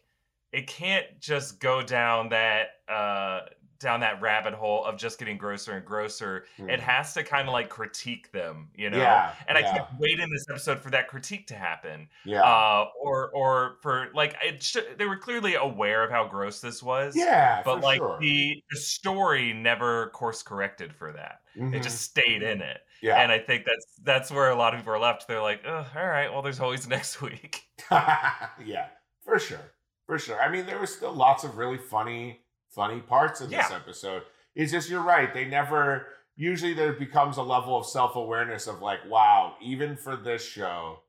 it 0.51 0.67
can't 0.67 1.05
just 1.19 1.59
go 1.59 1.81
down 1.81 2.29
that 2.29 2.67
uh 2.89 3.41
down 3.79 4.01
that 4.01 4.21
rabbit 4.21 4.53
hole 4.53 4.85
of 4.85 4.95
just 4.95 5.17
getting 5.17 5.37
grosser 5.39 5.71
and 5.75 5.83
grosser 5.83 6.45
it 6.59 6.63
Mhm. 6.63 6.79
has 6.81 7.15
to 7.15 7.23
kind 7.23 7.47
of 7.47 7.51
like 7.53 7.67
critique 7.69 8.31
them 8.31 8.69
you 8.75 8.91
know 8.91 8.97
yeah, 8.99 9.33
and 9.47 9.57
i 9.57 9.61
yeah, 9.61 9.73
kept 9.73 9.93
waiting 9.99 10.29
this 10.29 10.45
episode 10.51 10.79
for 10.79 10.91
that 10.91 11.07
critique 11.07 11.47
to 11.47 11.55
happen 11.55 12.07
yeah, 12.23 12.43
uh 12.43 12.85
or 13.01 13.31
or 13.31 13.77
for 13.81 14.09
like 14.13 14.35
it 14.43 14.61
should, 14.61 14.99
they 14.99 15.05
were 15.05 15.17
clearly 15.17 15.55
aware 15.55 16.03
of 16.03 16.11
how 16.11 16.27
gross 16.27 16.61
this 16.61 16.83
was 16.83 17.15
yeah, 17.15 17.63
but 17.65 17.81
like 17.81 17.97
sure. 17.97 18.19
the 18.21 18.61
the 18.69 18.77
story 18.77 19.51
never 19.51 20.09
course 20.11 20.43
corrected 20.43 20.93
for 20.93 21.11
that 21.13 21.39
it 21.55 21.59
Mhm. 21.61 21.81
just 21.81 22.01
stayed 22.03 22.43
in 22.43 22.61
it 22.61 22.81
yeah, 23.01 23.15
and 23.19 23.31
I 23.31 23.39
think 23.39 23.65
that's 23.65 23.85
that's 24.03 24.29
where 24.29 24.51
a 24.51 24.55
lot 24.55 24.75
of 24.75 24.79
people 24.81 24.93
are 24.93 24.99
left. 24.99 25.27
They're 25.27 25.41
like, 25.41 25.63
oh, 25.65 25.87
all 25.95 26.05
right, 26.05 26.31
well, 26.31 26.43
there's 26.43 26.59
always 26.59 26.87
next 26.95 27.19
week. 27.19 27.63
yeah, 27.91 28.89
for 29.23 29.39
sure, 29.39 29.73
for 30.11 30.19
sure. 30.19 30.41
I 30.41 30.51
mean, 30.51 30.65
there 30.65 30.77
was 30.77 30.93
still 30.93 31.13
lots 31.13 31.45
of 31.45 31.55
really 31.57 31.77
funny, 31.77 32.41
funny 32.75 32.99
parts 32.99 33.39
in 33.39 33.49
this 33.49 33.69
Yeah. 33.69 33.77
episode. 33.77 34.23
It's 34.55 34.69
just 34.73 34.89
you're 34.89 35.01
right. 35.01 35.33
They 35.33 35.45
never. 35.45 36.05
Usually, 36.35 36.73
there 36.73 36.91
becomes 36.91 37.37
a 37.37 37.43
level 37.43 37.77
of 37.77 37.85
self 37.85 38.17
awareness 38.17 38.67
of 38.67 38.81
like, 38.81 38.99
wow, 39.07 39.55
even 39.61 39.95
for 39.95 40.17
this 40.17 40.45
show, 40.45 40.99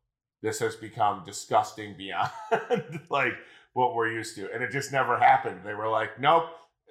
this 0.41 0.61
has 0.61 0.77
become 0.77 1.25
disgusting 1.27 1.97
beyond 1.97 2.31
like 3.11 3.33
what 3.73 3.97
we're 3.97 4.13
used 4.13 4.37
to, 4.37 4.49
and 4.55 4.63
it 4.63 4.71
just 4.71 4.93
never 4.93 5.19
happened. 5.19 5.63
They 5.65 5.75
were 5.75 5.89
like, 5.89 6.21
nope, 6.21 6.45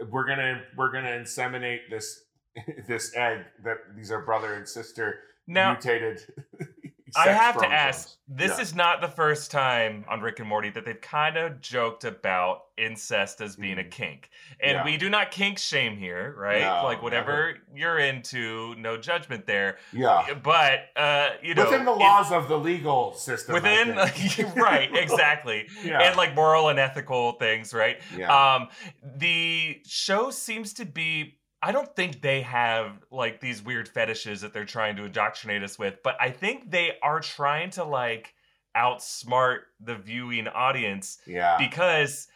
we're 0.09 0.27
gonna 0.27 0.63
we're 0.75 0.91
gonna 0.91 1.11
inseminate 1.11 1.89
this 1.89 2.23
this 2.89 3.15
egg 3.15 3.45
that 3.63 3.77
these 3.95 4.11
are 4.11 4.19
brother 4.19 4.55
and 4.55 4.67
sister 4.67 5.19
Now, 5.47 5.71
mutated. 5.71 6.19
I 7.15 7.29
have 7.29 7.57
to 7.59 7.67
ask. 7.67 8.17
This 8.33 8.51
Yeah. 8.57 8.61
is 8.61 8.73
not 8.75 9.01
the 9.01 9.09
first 9.09 9.51
time 9.51 10.05
on 10.07 10.21
Rick 10.21 10.39
and 10.39 10.47
Morty 10.47 10.69
that 10.69 10.85
they've 10.85 11.01
kind 11.01 11.35
of 11.35 11.59
joked 11.59 12.05
about 12.05 12.63
incest 12.77 13.41
as 13.41 13.57
being 13.57 13.77
a 13.77 13.83
Mhm. 13.83 13.91
kink, 13.91 14.29
and 14.61 14.71
Yeah. 14.77 14.85
we 14.85 14.95
do 14.97 15.09
not 15.09 15.31
kink 15.31 15.59
shame 15.59 15.97
here, 15.97 16.33
right? 16.37 16.61
No, 16.61 16.83
like 16.85 17.01
whatever 17.03 17.57
you're 17.73 17.99
into, 17.99 18.73
no 18.75 18.95
judgment 18.97 19.45
there. 19.47 19.77
yeah. 19.91 20.33
But 20.41 20.89
uh, 20.95 21.31
you 21.41 21.53
know, 21.55 21.65
within 21.65 21.83
the 21.85 21.91
it- 21.91 21.97
laws 21.99 22.31
of 22.31 22.47
the 22.47 22.57
legal 22.57 23.13
system. 23.15 23.53
Within 23.53 23.95
right, 24.55 24.89
exactly, 24.95 25.67
yeah. 25.83 26.01
and 26.01 26.15
like 26.17 26.33
moral 26.33 26.69
and 26.69 26.79
ethical 26.79 27.33
things, 27.33 27.73
right? 27.73 27.99
yeah. 28.15 28.55
Um, 28.55 28.69
the 29.03 29.81
show 29.85 30.31
seems 30.31 30.73
to 30.75 30.85
be. 30.85 31.37
I 31.63 31.71
don't 31.71 31.95
think 31.95 32.21
they 32.21 32.41
have 32.41 32.93
like 33.11 33.39
these 33.39 33.61
weird 33.61 33.87
fetishes 33.87 34.41
that 34.41 34.53
they're 34.53 34.65
trying 34.65 34.95
to 34.95 35.05
indoctrinate 35.05 35.61
us 35.63 35.77
with, 35.77 36.01
but 36.03 36.15
I 36.19 36.31
think 36.31 36.71
they 36.71 36.97
are 37.03 37.19
trying 37.19 37.69
to 37.71 37.83
like 37.83 38.33
outsmart 38.75 39.59
the 39.79 39.95
viewing 39.95 40.47
audience 40.47 41.19
yeah. 41.27 41.57
because, 41.57 42.27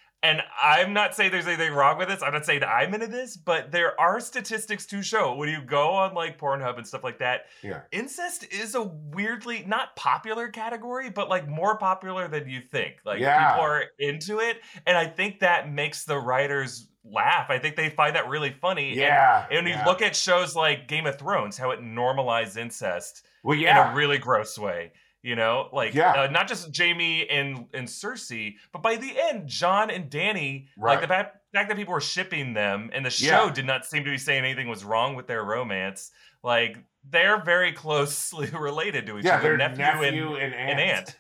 I'm 0.62 0.94
not 0.94 1.16
saying 1.16 1.32
there's 1.32 1.48
anything 1.48 1.74
wrong 1.74 1.98
with 1.98 2.08
this. 2.08 2.22
I'm 2.22 2.34
not 2.34 2.46
saying 2.46 2.64
I'm 2.64 2.94
into 2.94 3.08
this, 3.08 3.38
but 3.38 3.72
there 3.72 4.00
are 4.00 4.20
statistics 4.20 4.86
to 4.88 5.02
show 5.02 5.36
when 5.36 5.50
you 5.50 5.62
go 5.62 5.90
on 5.90 6.14
like 6.14 6.40
Pornhub 6.40 6.78
and 6.78 6.88
stuff 6.88 7.04
like 7.04 7.20
that. 7.20 7.46
Yeah. 7.62 7.82
Incest 7.92 8.46
is 8.52 8.76
a 8.76 8.84
weirdly 8.84 9.64
not 9.68 9.96
popular 9.96 10.50
category, 10.50 11.10
but 11.10 11.30
like 11.30 11.48
more 11.48 11.78
popular 11.78 12.28
than 12.28 12.48
you 12.48 12.62
think. 12.62 12.98
Like 13.06 13.20
Yeah. 13.20 13.52
people 13.52 13.66
are 13.66 13.84
into 14.00 14.40
it, 14.40 14.62
and 14.86 14.98
I 14.98 15.06
think 15.06 15.40
that 15.40 15.72
makes 15.72 16.06
the 16.06 16.18
writers 16.18 16.88
laugh. 17.04 17.50
I 17.50 17.60
think 17.60 17.76
they 17.76 17.90
find 17.90 18.16
that 18.16 18.28
really 18.28 18.52
funny. 18.62 18.96
Yeah. 18.96 19.46
And, 19.50 19.66
when 19.66 19.68
yeah. 19.68 19.80
you 19.80 19.86
look 19.86 20.02
at 20.02 20.16
shows 20.16 20.56
like 20.56 20.88
Game 20.88 21.06
of 21.06 21.18
Thrones, 21.20 21.58
how 21.58 21.72
it 21.72 21.82
normalized 21.82 22.58
incest 22.58 23.26
well, 23.44 23.58
in 23.58 23.68
a 23.68 23.94
really 23.96 24.18
gross 24.18 24.58
way. 24.58 24.92
You 25.26 25.36
know, 25.36 25.70
like 25.74 25.96
Yeah. 25.96 26.12
uh, 26.12 26.28
not 26.28 26.48
just 26.48 26.78
Jaime 26.78 27.28
and 27.28 27.66
and 27.74 27.88
Cersei, 27.88 28.58
but 28.72 28.84
by 28.84 28.96
the 28.96 29.12
end, 29.30 29.48
Jon 29.48 29.90
and 29.90 30.08
Dany, 30.08 30.68
Right. 30.78 30.92
like 30.92 31.02
the 31.02 31.08
fact, 31.08 31.38
fact 31.52 31.68
that 31.70 31.78
people 31.78 31.96
were 31.96 32.00
shipping 32.00 32.54
them, 32.54 32.92
and 32.94 33.04
the 33.04 33.10
Yeah. 33.26 33.40
show 33.40 33.50
did 33.50 33.66
not 33.66 33.88
seem 33.88 34.04
to 34.04 34.12
be 34.12 34.20
saying 34.20 34.44
anything 34.46 34.68
was 34.68 34.84
wrong 34.86 35.16
with 35.16 35.26
their 35.26 35.44
romance. 35.44 36.12
Like 36.44 36.78
they're 37.10 37.42
very 37.42 37.72
closely 37.84 38.52
related 38.52 39.08
to 39.08 39.18
each 39.18 39.26
yeah, 39.26 39.38
other, 39.38 39.58
nephew, 39.58 39.78
nephew, 39.78 40.36
and 40.36 40.54
and, 40.54 40.70
and 40.70 40.80
aunt. 40.80 41.16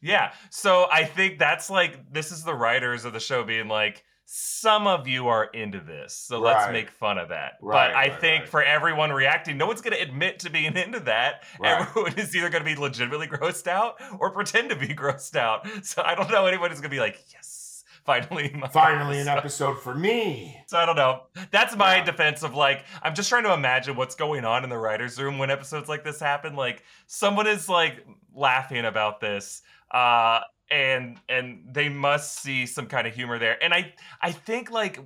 yeah. 0.00 0.32
So 0.48 0.86
I 0.90 1.04
think 1.04 1.38
that's 1.38 1.68
like 1.68 2.10
this 2.10 2.32
is 2.32 2.44
the 2.44 2.54
writers 2.54 3.04
of 3.04 3.12
the 3.12 3.20
show 3.20 3.44
being 3.44 3.68
like, 3.68 4.02
some 4.32 4.86
of 4.86 5.08
you 5.08 5.26
are 5.26 5.46
into 5.46 5.80
this, 5.80 6.14
so 6.14 6.38
let's 6.38 6.70
make 6.70 6.88
fun 6.88 7.18
of 7.18 7.30
that. 7.30 7.54
Right, 7.60 7.88
but 7.88 7.96
I 7.96 8.08
right, 8.10 8.20
think 8.20 8.40
right. 8.42 8.48
for 8.48 8.62
everyone 8.62 9.10
reacting, 9.10 9.58
no 9.58 9.66
one's 9.66 9.80
going 9.80 9.96
to 9.96 10.00
admit 10.00 10.38
to 10.40 10.50
being 10.50 10.76
into 10.76 11.00
that. 11.00 11.42
Right. 11.58 11.80
Everyone 11.80 12.14
is 12.16 12.34
either 12.36 12.48
going 12.48 12.62
to 12.64 12.74
be 12.74 12.76
legitimately 12.80 13.26
grossed 13.26 13.66
out 13.66 13.96
or 14.20 14.30
pretend 14.30 14.70
to 14.70 14.76
be 14.76 14.86
grossed 14.94 15.34
out. 15.34 15.66
So 15.82 16.02
I 16.02 16.14
don't 16.14 16.30
know 16.30 16.46
anyone 16.46 16.70
who's 16.70 16.78
going 16.80 16.90
to 16.92 16.94
be 16.94 17.00
like, 17.00 17.20
yes, 17.32 17.82
finally, 18.06 18.52
my 18.56 18.68
Finally, 18.72 19.18
an 19.18 19.26
episode." 19.26 19.70
episode 19.72 19.82
for 19.82 19.96
me. 19.96 20.62
So 20.68 20.78
I 20.78 20.86
don't 20.86 20.94
know. 20.96 21.22
That's 21.50 21.74
my 21.74 21.96
Yeah. 21.96 22.04
defense 22.04 22.44
of 22.44 22.54
like 22.54 22.84
I'm 23.02 23.16
just 23.16 23.30
trying 23.30 23.42
to 23.44 23.52
imagine 23.52 23.96
what's 23.96 24.14
going 24.14 24.44
on 24.44 24.62
in 24.62 24.70
the 24.70 24.78
writers' 24.78 25.20
room 25.20 25.38
when 25.38 25.50
episodes 25.50 25.88
like 25.88 26.04
this 26.04 26.20
happen. 26.20 26.54
Like 26.54 26.84
someone 27.08 27.48
is 27.48 27.68
like 27.68 28.06
laughing 28.32 28.84
about 28.84 29.20
this, 29.20 29.62
uh, 29.90 30.42
and 30.70 31.18
and 31.28 31.64
they 31.72 31.88
must 31.88 32.40
see 32.40 32.66
some 32.66 32.86
kind 32.86 33.06
of 33.06 33.14
humor 33.14 33.38
there. 33.38 33.62
And 33.62 33.72
I 33.74 33.94
I 34.22 34.32
think 34.32 34.70
like 34.70 35.00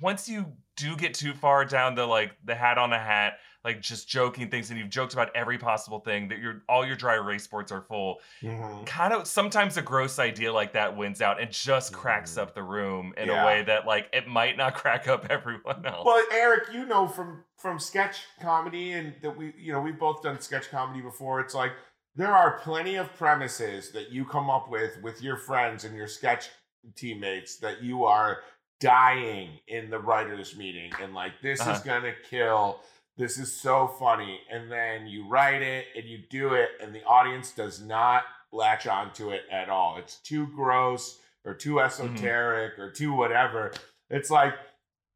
once 0.00 0.28
you 0.28 0.46
do 0.76 0.96
get 0.96 1.14
too 1.14 1.34
far 1.34 1.64
down 1.64 1.94
the 1.94 2.06
like 2.06 2.32
the 2.44 2.54
hat 2.54 2.78
on 2.78 2.92
a 2.92 2.98
hat, 2.98 3.34
like 3.64 3.82
just 3.82 4.08
joking 4.08 4.48
things, 4.48 4.70
and 4.70 4.78
you've 4.78 4.88
joked 4.88 5.12
about 5.12 5.34
every 5.34 5.58
possible 5.58 5.98
thing 6.00 6.28
that 6.28 6.38
your 6.38 6.62
all 6.68 6.86
your 6.86 6.96
dry 6.96 7.16
erase 7.16 7.46
boards 7.46 7.70
are 7.72 7.82
full 7.82 8.20
Mhm. 8.42 8.86
kind 8.86 9.12
of 9.12 9.26
sometimes 9.26 9.76
a 9.76 9.82
gross 9.82 10.18
idea 10.18 10.52
like 10.52 10.72
that 10.72 10.96
wins 10.96 11.20
out 11.20 11.40
and 11.40 11.50
just 11.50 11.92
cracks 11.92 12.34
Mhm. 12.36 12.42
up 12.42 12.54
the 12.54 12.62
room 12.62 13.12
in 13.18 13.28
Yeah. 13.28 13.42
a 13.42 13.46
way 13.46 13.62
that 13.64 13.84
like 13.84 14.08
it 14.12 14.26
might 14.28 14.56
not 14.56 14.74
crack 14.82 15.08
up 15.08 15.26
everyone 15.28 15.84
else. 15.84 16.06
Well, 16.06 16.24
Erik, 16.32 16.72
you 16.72 16.86
know 16.86 17.06
from 17.08 17.44
from 17.58 17.78
sketch 17.78 18.24
comedy 18.40 18.92
and 18.92 19.14
that 19.20 19.36
we 19.36 19.52
you 19.58 19.72
know 19.72 19.80
we've 19.80 19.98
both 19.98 20.22
done 20.22 20.40
sketch 20.40 20.70
comedy 20.70 21.02
before. 21.02 21.40
It's 21.40 21.54
like 21.54 21.72
there 22.16 22.32
are 22.34 22.58
plenty 22.60 22.96
of 22.96 23.14
premises 23.16 23.90
that 23.92 24.10
you 24.10 24.24
come 24.24 24.50
up 24.50 24.70
with 24.70 25.00
with 25.02 25.22
your 25.22 25.36
friends 25.36 25.84
and 25.84 25.96
your 25.96 26.08
sketch 26.08 26.48
teammates 26.96 27.56
that 27.58 27.82
you 27.82 28.04
are 28.04 28.38
dying 28.80 29.58
in 29.68 29.90
the 29.90 29.98
writers 29.98 30.56
meeting 30.56 30.90
and 31.02 31.14
like 31.14 31.32
this 31.42 31.60
is 31.60 31.66
Uh-huh. 31.66 31.80
gonna 31.84 32.14
kill. 32.28 32.80
This 33.16 33.36
is 33.38 33.54
so 33.60 33.86
funny. 33.86 34.40
And 34.50 34.72
then 34.72 35.06
you 35.06 35.28
write 35.28 35.60
it 35.62 35.86
and 35.94 36.06
you 36.06 36.18
do 36.30 36.54
it 36.54 36.70
and 36.82 36.94
the 36.94 37.04
audience 37.04 37.52
does 37.52 37.80
not 37.82 38.24
latch 38.52 38.86
onto 38.86 39.30
it 39.30 39.42
at 39.52 39.68
all. 39.68 39.98
It's 39.98 40.16
too 40.16 40.46
gross 40.48 41.20
or 41.44 41.52
too 41.54 41.80
esoteric 41.80 42.78
or 42.78 42.90
too 42.90 43.12
whatever. 43.12 43.72
It's 44.08 44.30
like 44.30 44.54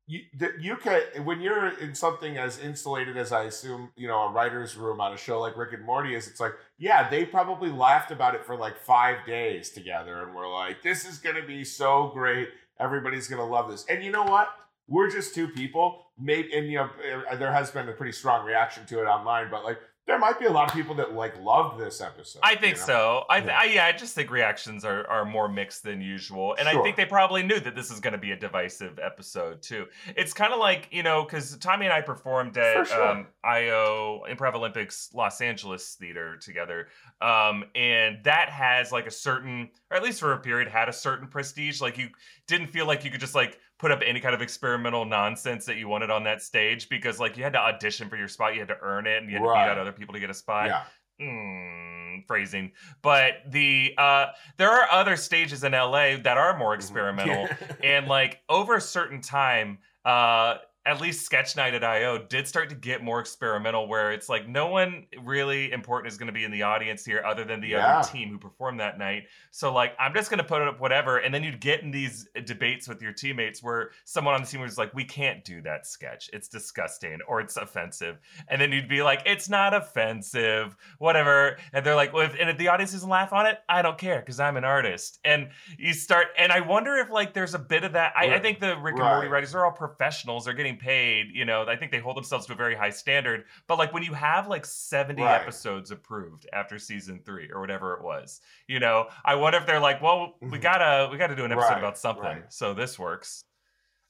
you 0.06 0.20
you 0.60 0.76
could 0.76 1.24
when 1.24 1.40
you're 1.40 1.68
in 1.78 1.94
something 1.94 2.36
as 2.36 2.58
insulated 2.58 3.16
as 3.16 3.32
I 3.32 3.44
assume 3.44 3.90
you 3.96 4.06
know 4.06 4.18
a 4.28 4.32
writer's 4.32 4.76
room 4.76 5.00
on 5.00 5.14
a 5.14 5.16
show 5.16 5.40
like 5.40 5.56
Rick 5.56 5.72
and 5.72 5.82
Morty 5.84 6.14
is. 6.14 6.28
It's 6.28 6.40
like 6.40 6.52
yeah, 6.78 7.08
they 7.08 7.24
probably 7.24 7.70
laughed 7.70 8.10
about 8.10 8.34
it 8.34 8.44
for 8.44 8.56
like 8.56 8.78
five 8.78 9.24
days 9.26 9.70
together, 9.70 10.22
and 10.22 10.34
we're 10.34 10.52
like, 10.52 10.82
this 10.82 11.06
is 11.06 11.18
gonna 11.18 11.46
be 11.46 11.64
so 11.64 12.10
great. 12.12 12.48
Everybody's 12.78 13.28
gonna 13.28 13.46
love 13.46 13.70
this. 13.70 13.86
And 13.88 14.04
you 14.04 14.10
know 14.10 14.24
what? 14.24 14.48
We're 14.88 15.10
just 15.10 15.34
two 15.34 15.48
people. 15.48 16.06
Maybe 16.18 16.52
and 16.54 16.66
you 16.66 16.78
know 16.78 16.90
there 17.38 17.52
has 17.52 17.70
been 17.70 17.88
a 17.88 17.92
pretty 17.92 18.12
strong 18.12 18.44
reaction 18.44 18.84
to 18.86 19.00
it 19.00 19.06
online, 19.06 19.50
but 19.50 19.64
like 19.64 19.78
there 20.06 20.18
might 20.18 20.38
be 20.38 20.44
a 20.44 20.50
lot 20.50 20.68
of 20.68 20.74
people 20.74 20.94
that 20.96 21.14
like 21.14 21.40
loved 21.40 21.80
this 21.80 22.00
episode. 22.02 22.40
I 22.42 22.56
think 22.56 22.76
you 22.76 22.80
know? 22.82 22.86
so. 22.86 23.24
I, 23.30 23.40
th- 23.40 23.50
Yeah. 23.50 23.58
I 23.58 23.64
yeah, 23.64 23.86
I 23.86 23.92
just 23.92 24.14
think 24.14 24.30
reactions 24.30 24.84
are, 24.84 25.06
are 25.08 25.24
more 25.24 25.48
mixed 25.48 25.82
than 25.82 26.02
usual, 26.02 26.54
and 26.58 26.68
I 26.68 26.82
think 26.82 26.96
they 26.96 27.06
probably 27.06 27.42
knew 27.42 27.58
that 27.60 27.74
this 27.74 27.90
is 27.90 28.00
going 28.00 28.12
to 28.12 28.18
be 28.18 28.32
a 28.32 28.36
divisive 28.36 28.98
episode 28.98 29.62
too. 29.62 29.86
It's 30.16 30.34
kind 30.34 30.52
of 30.52 30.58
like 30.58 30.88
you 30.90 31.02
know 31.02 31.24
because 31.24 31.56
Tommy 31.56 31.86
and 31.86 31.92
I 31.92 32.02
performed 32.02 32.58
at 32.58 32.86
sure. 32.86 33.02
um, 33.02 33.26
IO 33.42 34.24
Improv 34.28 34.54
Olympics 34.54 35.10
Los 35.14 35.40
Angeles 35.40 35.94
Theater 35.94 36.36
together, 36.36 36.88
um, 37.22 37.64
and 37.74 38.18
that 38.24 38.50
has 38.50 38.92
like 38.92 39.06
a 39.06 39.10
certain, 39.10 39.70
or 39.90 39.96
at 39.96 40.02
least 40.02 40.20
for 40.20 40.32
a 40.32 40.38
period, 40.38 40.68
had 40.68 40.90
a 40.90 40.92
certain 40.92 41.28
prestige. 41.28 41.80
Like 41.80 41.96
you 41.96 42.08
didn't 42.46 42.68
feel 42.68 42.86
like 42.86 43.04
you 43.04 43.10
could 43.10 43.20
just 43.20 43.34
like 43.34 43.58
put 43.84 43.92
up 43.92 44.00
any 44.06 44.18
kind 44.18 44.34
of 44.34 44.40
experimental 44.40 45.04
nonsense 45.04 45.66
that 45.66 45.76
you 45.76 45.88
wanted 45.88 46.10
on 46.10 46.24
that 46.24 46.40
stage 46.40 46.88
because 46.88 47.20
like 47.20 47.36
you 47.36 47.42
had 47.42 47.52
to 47.52 47.58
audition 47.58 48.08
for 48.08 48.16
your 48.16 48.28
spot, 48.28 48.54
you 48.54 48.58
had 48.58 48.68
to 48.68 48.78
earn 48.80 49.06
it, 49.06 49.22
and 49.22 49.30
you 49.30 49.36
had 49.36 49.42
to 49.44 49.52
beat 49.52 49.58
out 49.72 49.76
other 49.76 49.92
people 49.92 50.14
to 50.14 50.20
get 50.20 50.30
a 50.30 50.34
spot. 50.34 50.68
Yeah. 50.68 50.84
mm, 51.20 52.26
phrasing. 52.26 52.72
But 53.02 53.42
the 53.50 53.92
uh 53.98 54.28
there 54.56 54.70
are 54.70 54.90
other 54.90 55.16
stages 55.16 55.64
in 55.64 55.72
la 55.72 56.16
that 56.16 56.38
are 56.38 56.56
more 56.56 56.74
experimental 56.80 57.46
and 57.82 58.06
like 58.08 58.40
over 58.48 58.76
a 58.76 58.80
certain 58.80 59.20
time 59.20 59.76
uh 60.06 60.54
at 60.86 61.00
least 61.00 61.24
sketch 61.24 61.56
night 61.56 61.72
at 61.72 61.82
io 61.82 62.18
did 62.18 62.46
start 62.46 62.68
to 62.68 62.74
get 62.74 63.02
more 63.02 63.18
experimental 63.18 63.88
where 63.88 64.12
it's 64.12 64.28
like 64.28 64.46
no 64.48 64.66
one 64.66 65.06
really 65.22 65.72
important 65.72 66.12
is 66.12 66.18
going 66.18 66.26
to 66.26 66.32
be 66.32 66.44
in 66.44 66.50
the 66.50 66.62
audience 66.62 67.04
here 67.04 67.22
other 67.26 67.42
than 67.44 67.60
the 67.60 67.68
Yeah. 67.68 67.98
other 68.00 68.08
team 68.08 68.28
who 68.28 68.38
performed 68.38 68.80
that 68.80 68.98
night. 68.98 69.24
So 69.50 69.72
like 69.72 69.94
i'm 69.98 70.12
just 70.14 70.28
going 70.30 70.38
to 70.38 70.44
put 70.44 70.60
up 70.62 70.80
whatever 70.80 71.18
and 71.18 71.32
then 71.34 71.42
you'd 71.42 71.60
get 71.60 71.82
in 71.82 71.90
these 71.90 72.28
uh, 72.36 72.40
debates 72.40 72.86
with 72.86 73.00
your 73.00 73.12
teammates 73.12 73.62
where 73.62 73.90
someone 74.04 74.34
on 74.34 74.42
the 74.42 74.46
team 74.46 74.60
was 74.60 74.76
like 74.76 74.92
we 74.94 75.04
can't 75.04 75.44
do 75.44 75.62
that 75.62 75.86
sketch. 75.86 76.28
It's 76.32 76.48
disgusting 76.48 77.18
or 77.28 77.40
it's 77.40 77.56
offensive. 77.56 78.18
And 78.48 78.60
then 78.60 78.70
you'd 78.72 78.88
be 78.88 79.02
like 79.02 79.22
it's 79.24 79.48
not 79.48 79.72
offensive 79.72 80.76
whatever. 80.98 81.56
And 81.72 81.84
they're 81.84 81.94
like 81.94 82.12
well 82.12 82.26
if, 82.26 82.36
and 82.38 82.50
if 82.50 82.58
the 82.58 82.68
audience 82.68 82.92
doesn't 82.92 83.08
laugh 83.08 83.32
on 83.32 83.46
it 83.46 83.58
i 83.68 83.82
don't 83.82 83.98
care 83.98 84.20
because 84.20 84.38
i'm 84.40 84.56
an 84.56 84.64
artist. 84.64 85.18
And 85.24 85.48
you 85.78 85.92
start 85.94 86.26
and 86.36 86.52
i 86.52 86.60
wonder 86.60 86.96
if 86.96 87.10
like 87.10 87.32
there's 87.34 87.54
a 87.54 87.58
bit 87.58 87.84
of 87.84 87.92
that. 87.94 88.12
I, 88.16 88.34
I 88.34 88.38
think 88.38 88.60
the 88.60 88.76
rick 88.78 88.94
and 88.96 89.02
morty 89.04 89.26
Right. 89.28 89.30
writers 89.30 89.52
they're 89.52 89.64
all 89.64 89.72
professionals. 89.72 90.44
They're 90.44 90.54
getting 90.54 90.73
paid 90.76 91.28
you 91.32 91.44
know 91.44 91.64
i 91.68 91.76
think 91.76 91.90
they 91.92 91.98
hold 91.98 92.16
themselves 92.16 92.46
to 92.46 92.52
a 92.52 92.56
very 92.56 92.74
high 92.74 92.90
standard 92.90 93.44
but 93.66 93.78
like 93.78 93.92
when 93.92 94.02
you 94.02 94.12
have 94.12 94.48
like 94.48 94.64
70 94.64 95.22
Right. 95.22 95.40
episodes 95.40 95.90
approved 95.90 96.46
after 96.52 96.78
season 96.78 97.20
three 97.24 97.50
or 97.50 97.60
whatever 97.60 97.94
it 97.94 98.02
was 98.02 98.40
you 98.68 98.80
know 98.80 99.08
i 99.24 99.34
wonder 99.34 99.58
if 99.58 99.66
they're 99.66 99.80
like 99.80 100.00
well 100.02 100.34
we 100.40 100.58
Mhm. 100.58 100.62
gotta 100.62 101.08
we 101.10 101.18
gotta 101.18 101.36
do 101.36 101.44
an 101.44 101.52
episode 101.52 101.68
Right, 101.70 101.78
about 101.78 101.98
something 101.98 102.24
right. 102.24 102.52
so 102.52 102.74
this 102.74 102.98
works 102.98 103.44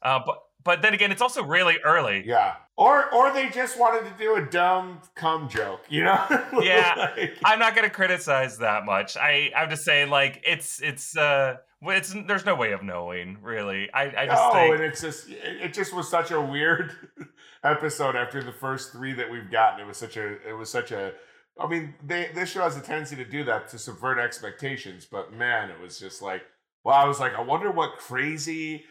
uh, 0.03 0.21
but 0.25 0.39
but 0.65 0.83
then 0.83 0.95
again 0.95 1.13
it's 1.13 1.23
also 1.23 1.43
really 1.43 1.79
early 1.85 2.25
Yeah. 2.27 2.55
Or 2.77 3.09
or 3.15 3.33
they 3.33 3.51
just 3.51 3.79
wanted 3.79 4.05
to 4.11 4.19
do 4.19 4.35
a 4.35 4.43
dumb 4.43 5.01
cum 5.15 5.49
joke, 5.49 5.83
you 5.89 6.03
know? 6.05 6.21
Yeah. 6.61 7.13
Like- 7.17 7.37
I'm 7.45 7.59
not 7.61 7.77
gonna 7.77 7.91
criticize 7.91 8.59
that 8.59 8.85
much. 8.85 9.17
I 9.17 9.53
I'm 9.57 9.71
just 9.71 9.85
saying 9.85 10.11
like 10.11 10.43
it's 10.47 10.83
it's 10.83 11.17
uh 11.17 11.57
it's 11.83 12.15
there's 12.27 12.45
no 12.47 12.55
way 12.55 12.73
of 12.73 12.83
knowing 12.83 13.39
really. 13.43 13.91
I 13.93 14.03
I 14.23 14.27
just 14.27 14.43
no, 14.43 14.53
think 14.53 14.75
and 14.75 14.85
it's 14.85 15.01
just 15.03 15.29
it, 15.31 15.73
just 15.75 15.93
was 15.95 16.09
such 16.09 16.31
a 16.31 16.41
weird 16.41 16.93
episode 17.65 18.17
after 18.17 18.43
the 18.43 18.53
first 18.53 18.93
three 18.93 19.13
that 19.15 19.31
we've 19.31 19.51
gotten. 19.51 19.81
It 19.81 19.87
was 19.87 19.99
such 19.99 20.17
a 20.17 20.33
it 20.49 20.57
was 20.57 20.71
such 20.71 20.93
a 20.93 21.13
I 21.61 21.69
mean, 21.69 21.95
they 22.05 22.31
this 22.35 22.51
show 22.51 22.63
has 22.63 22.77
a 22.77 22.81
tendency 22.81 23.15
to 23.17 23.25
do 23.25 23.45
that 23.45 23.69
to 23.69 23.79
subvert 23.79 24.19
expectations, 24.19 25.07
but 25.09 25.33
man, 25.33 25.71
it 25.71 25.79
was 25.81 25.99
just 26.01 26.23
like 26.23 26.43
well, 26.85 26.95
I 26.97 27.05
was 27.05 27.19
like, 27.21 27.35
I 27.35 27.41
wonder 27.41 27.71
what 27.71 27.97
crazy, 27.97 28.85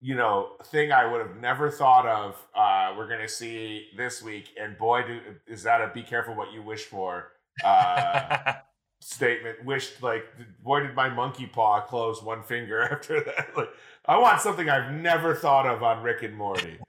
you 0.00 0.14
know, 0.14 0.50
thing 0.66 0.92
I 0.92 1.04
would 1.10 1.20
have 1.20 1.36
never 1.36 1.70
thought 1.70 2.06
of 2.06 2.36
uh 2.54 2.94
we're 2.96 3.08
gonna 3.08 3.28
see 3.28 3.88
this 3.96 4.22
week. 4.22 4.50
And 4.60 4.76
boy, 4.78 5.02
do, 5.06 5.20
is 5.46 5.62
that 5.64 5.80
a 5.80 5.88
be 5.92 6.02
careful 6.02 6.34
what 6.34 6.52
you 6.52 6.62
wish 6.62 6.84
for 6.84 7.32
uh 7.64 8.54
statement 9.00 9.64
wished 9.64 10.02
like 10.02 10.24
boy 10.62 10.80
did 10.80 10.94
my 10.94 11.08
monkey 11.08 11.46
paw 11.46 11.80
close 11.80 12.20
one 12.22 12.42
finger 12.42 12.82
after 12.92 13.20
that 13.22 13.48
like 13.56 13.68
i 14.08 14.16
want 14.16 14.40
something 14.40 14.68
i've 14.68 14.92
never 14.92 15.34
thought 15.34 15.66
of 15.66 15.82
on 15.82 16.02
rick 16.02 16.22
and 16.22 16.34
morty 16.36 16.78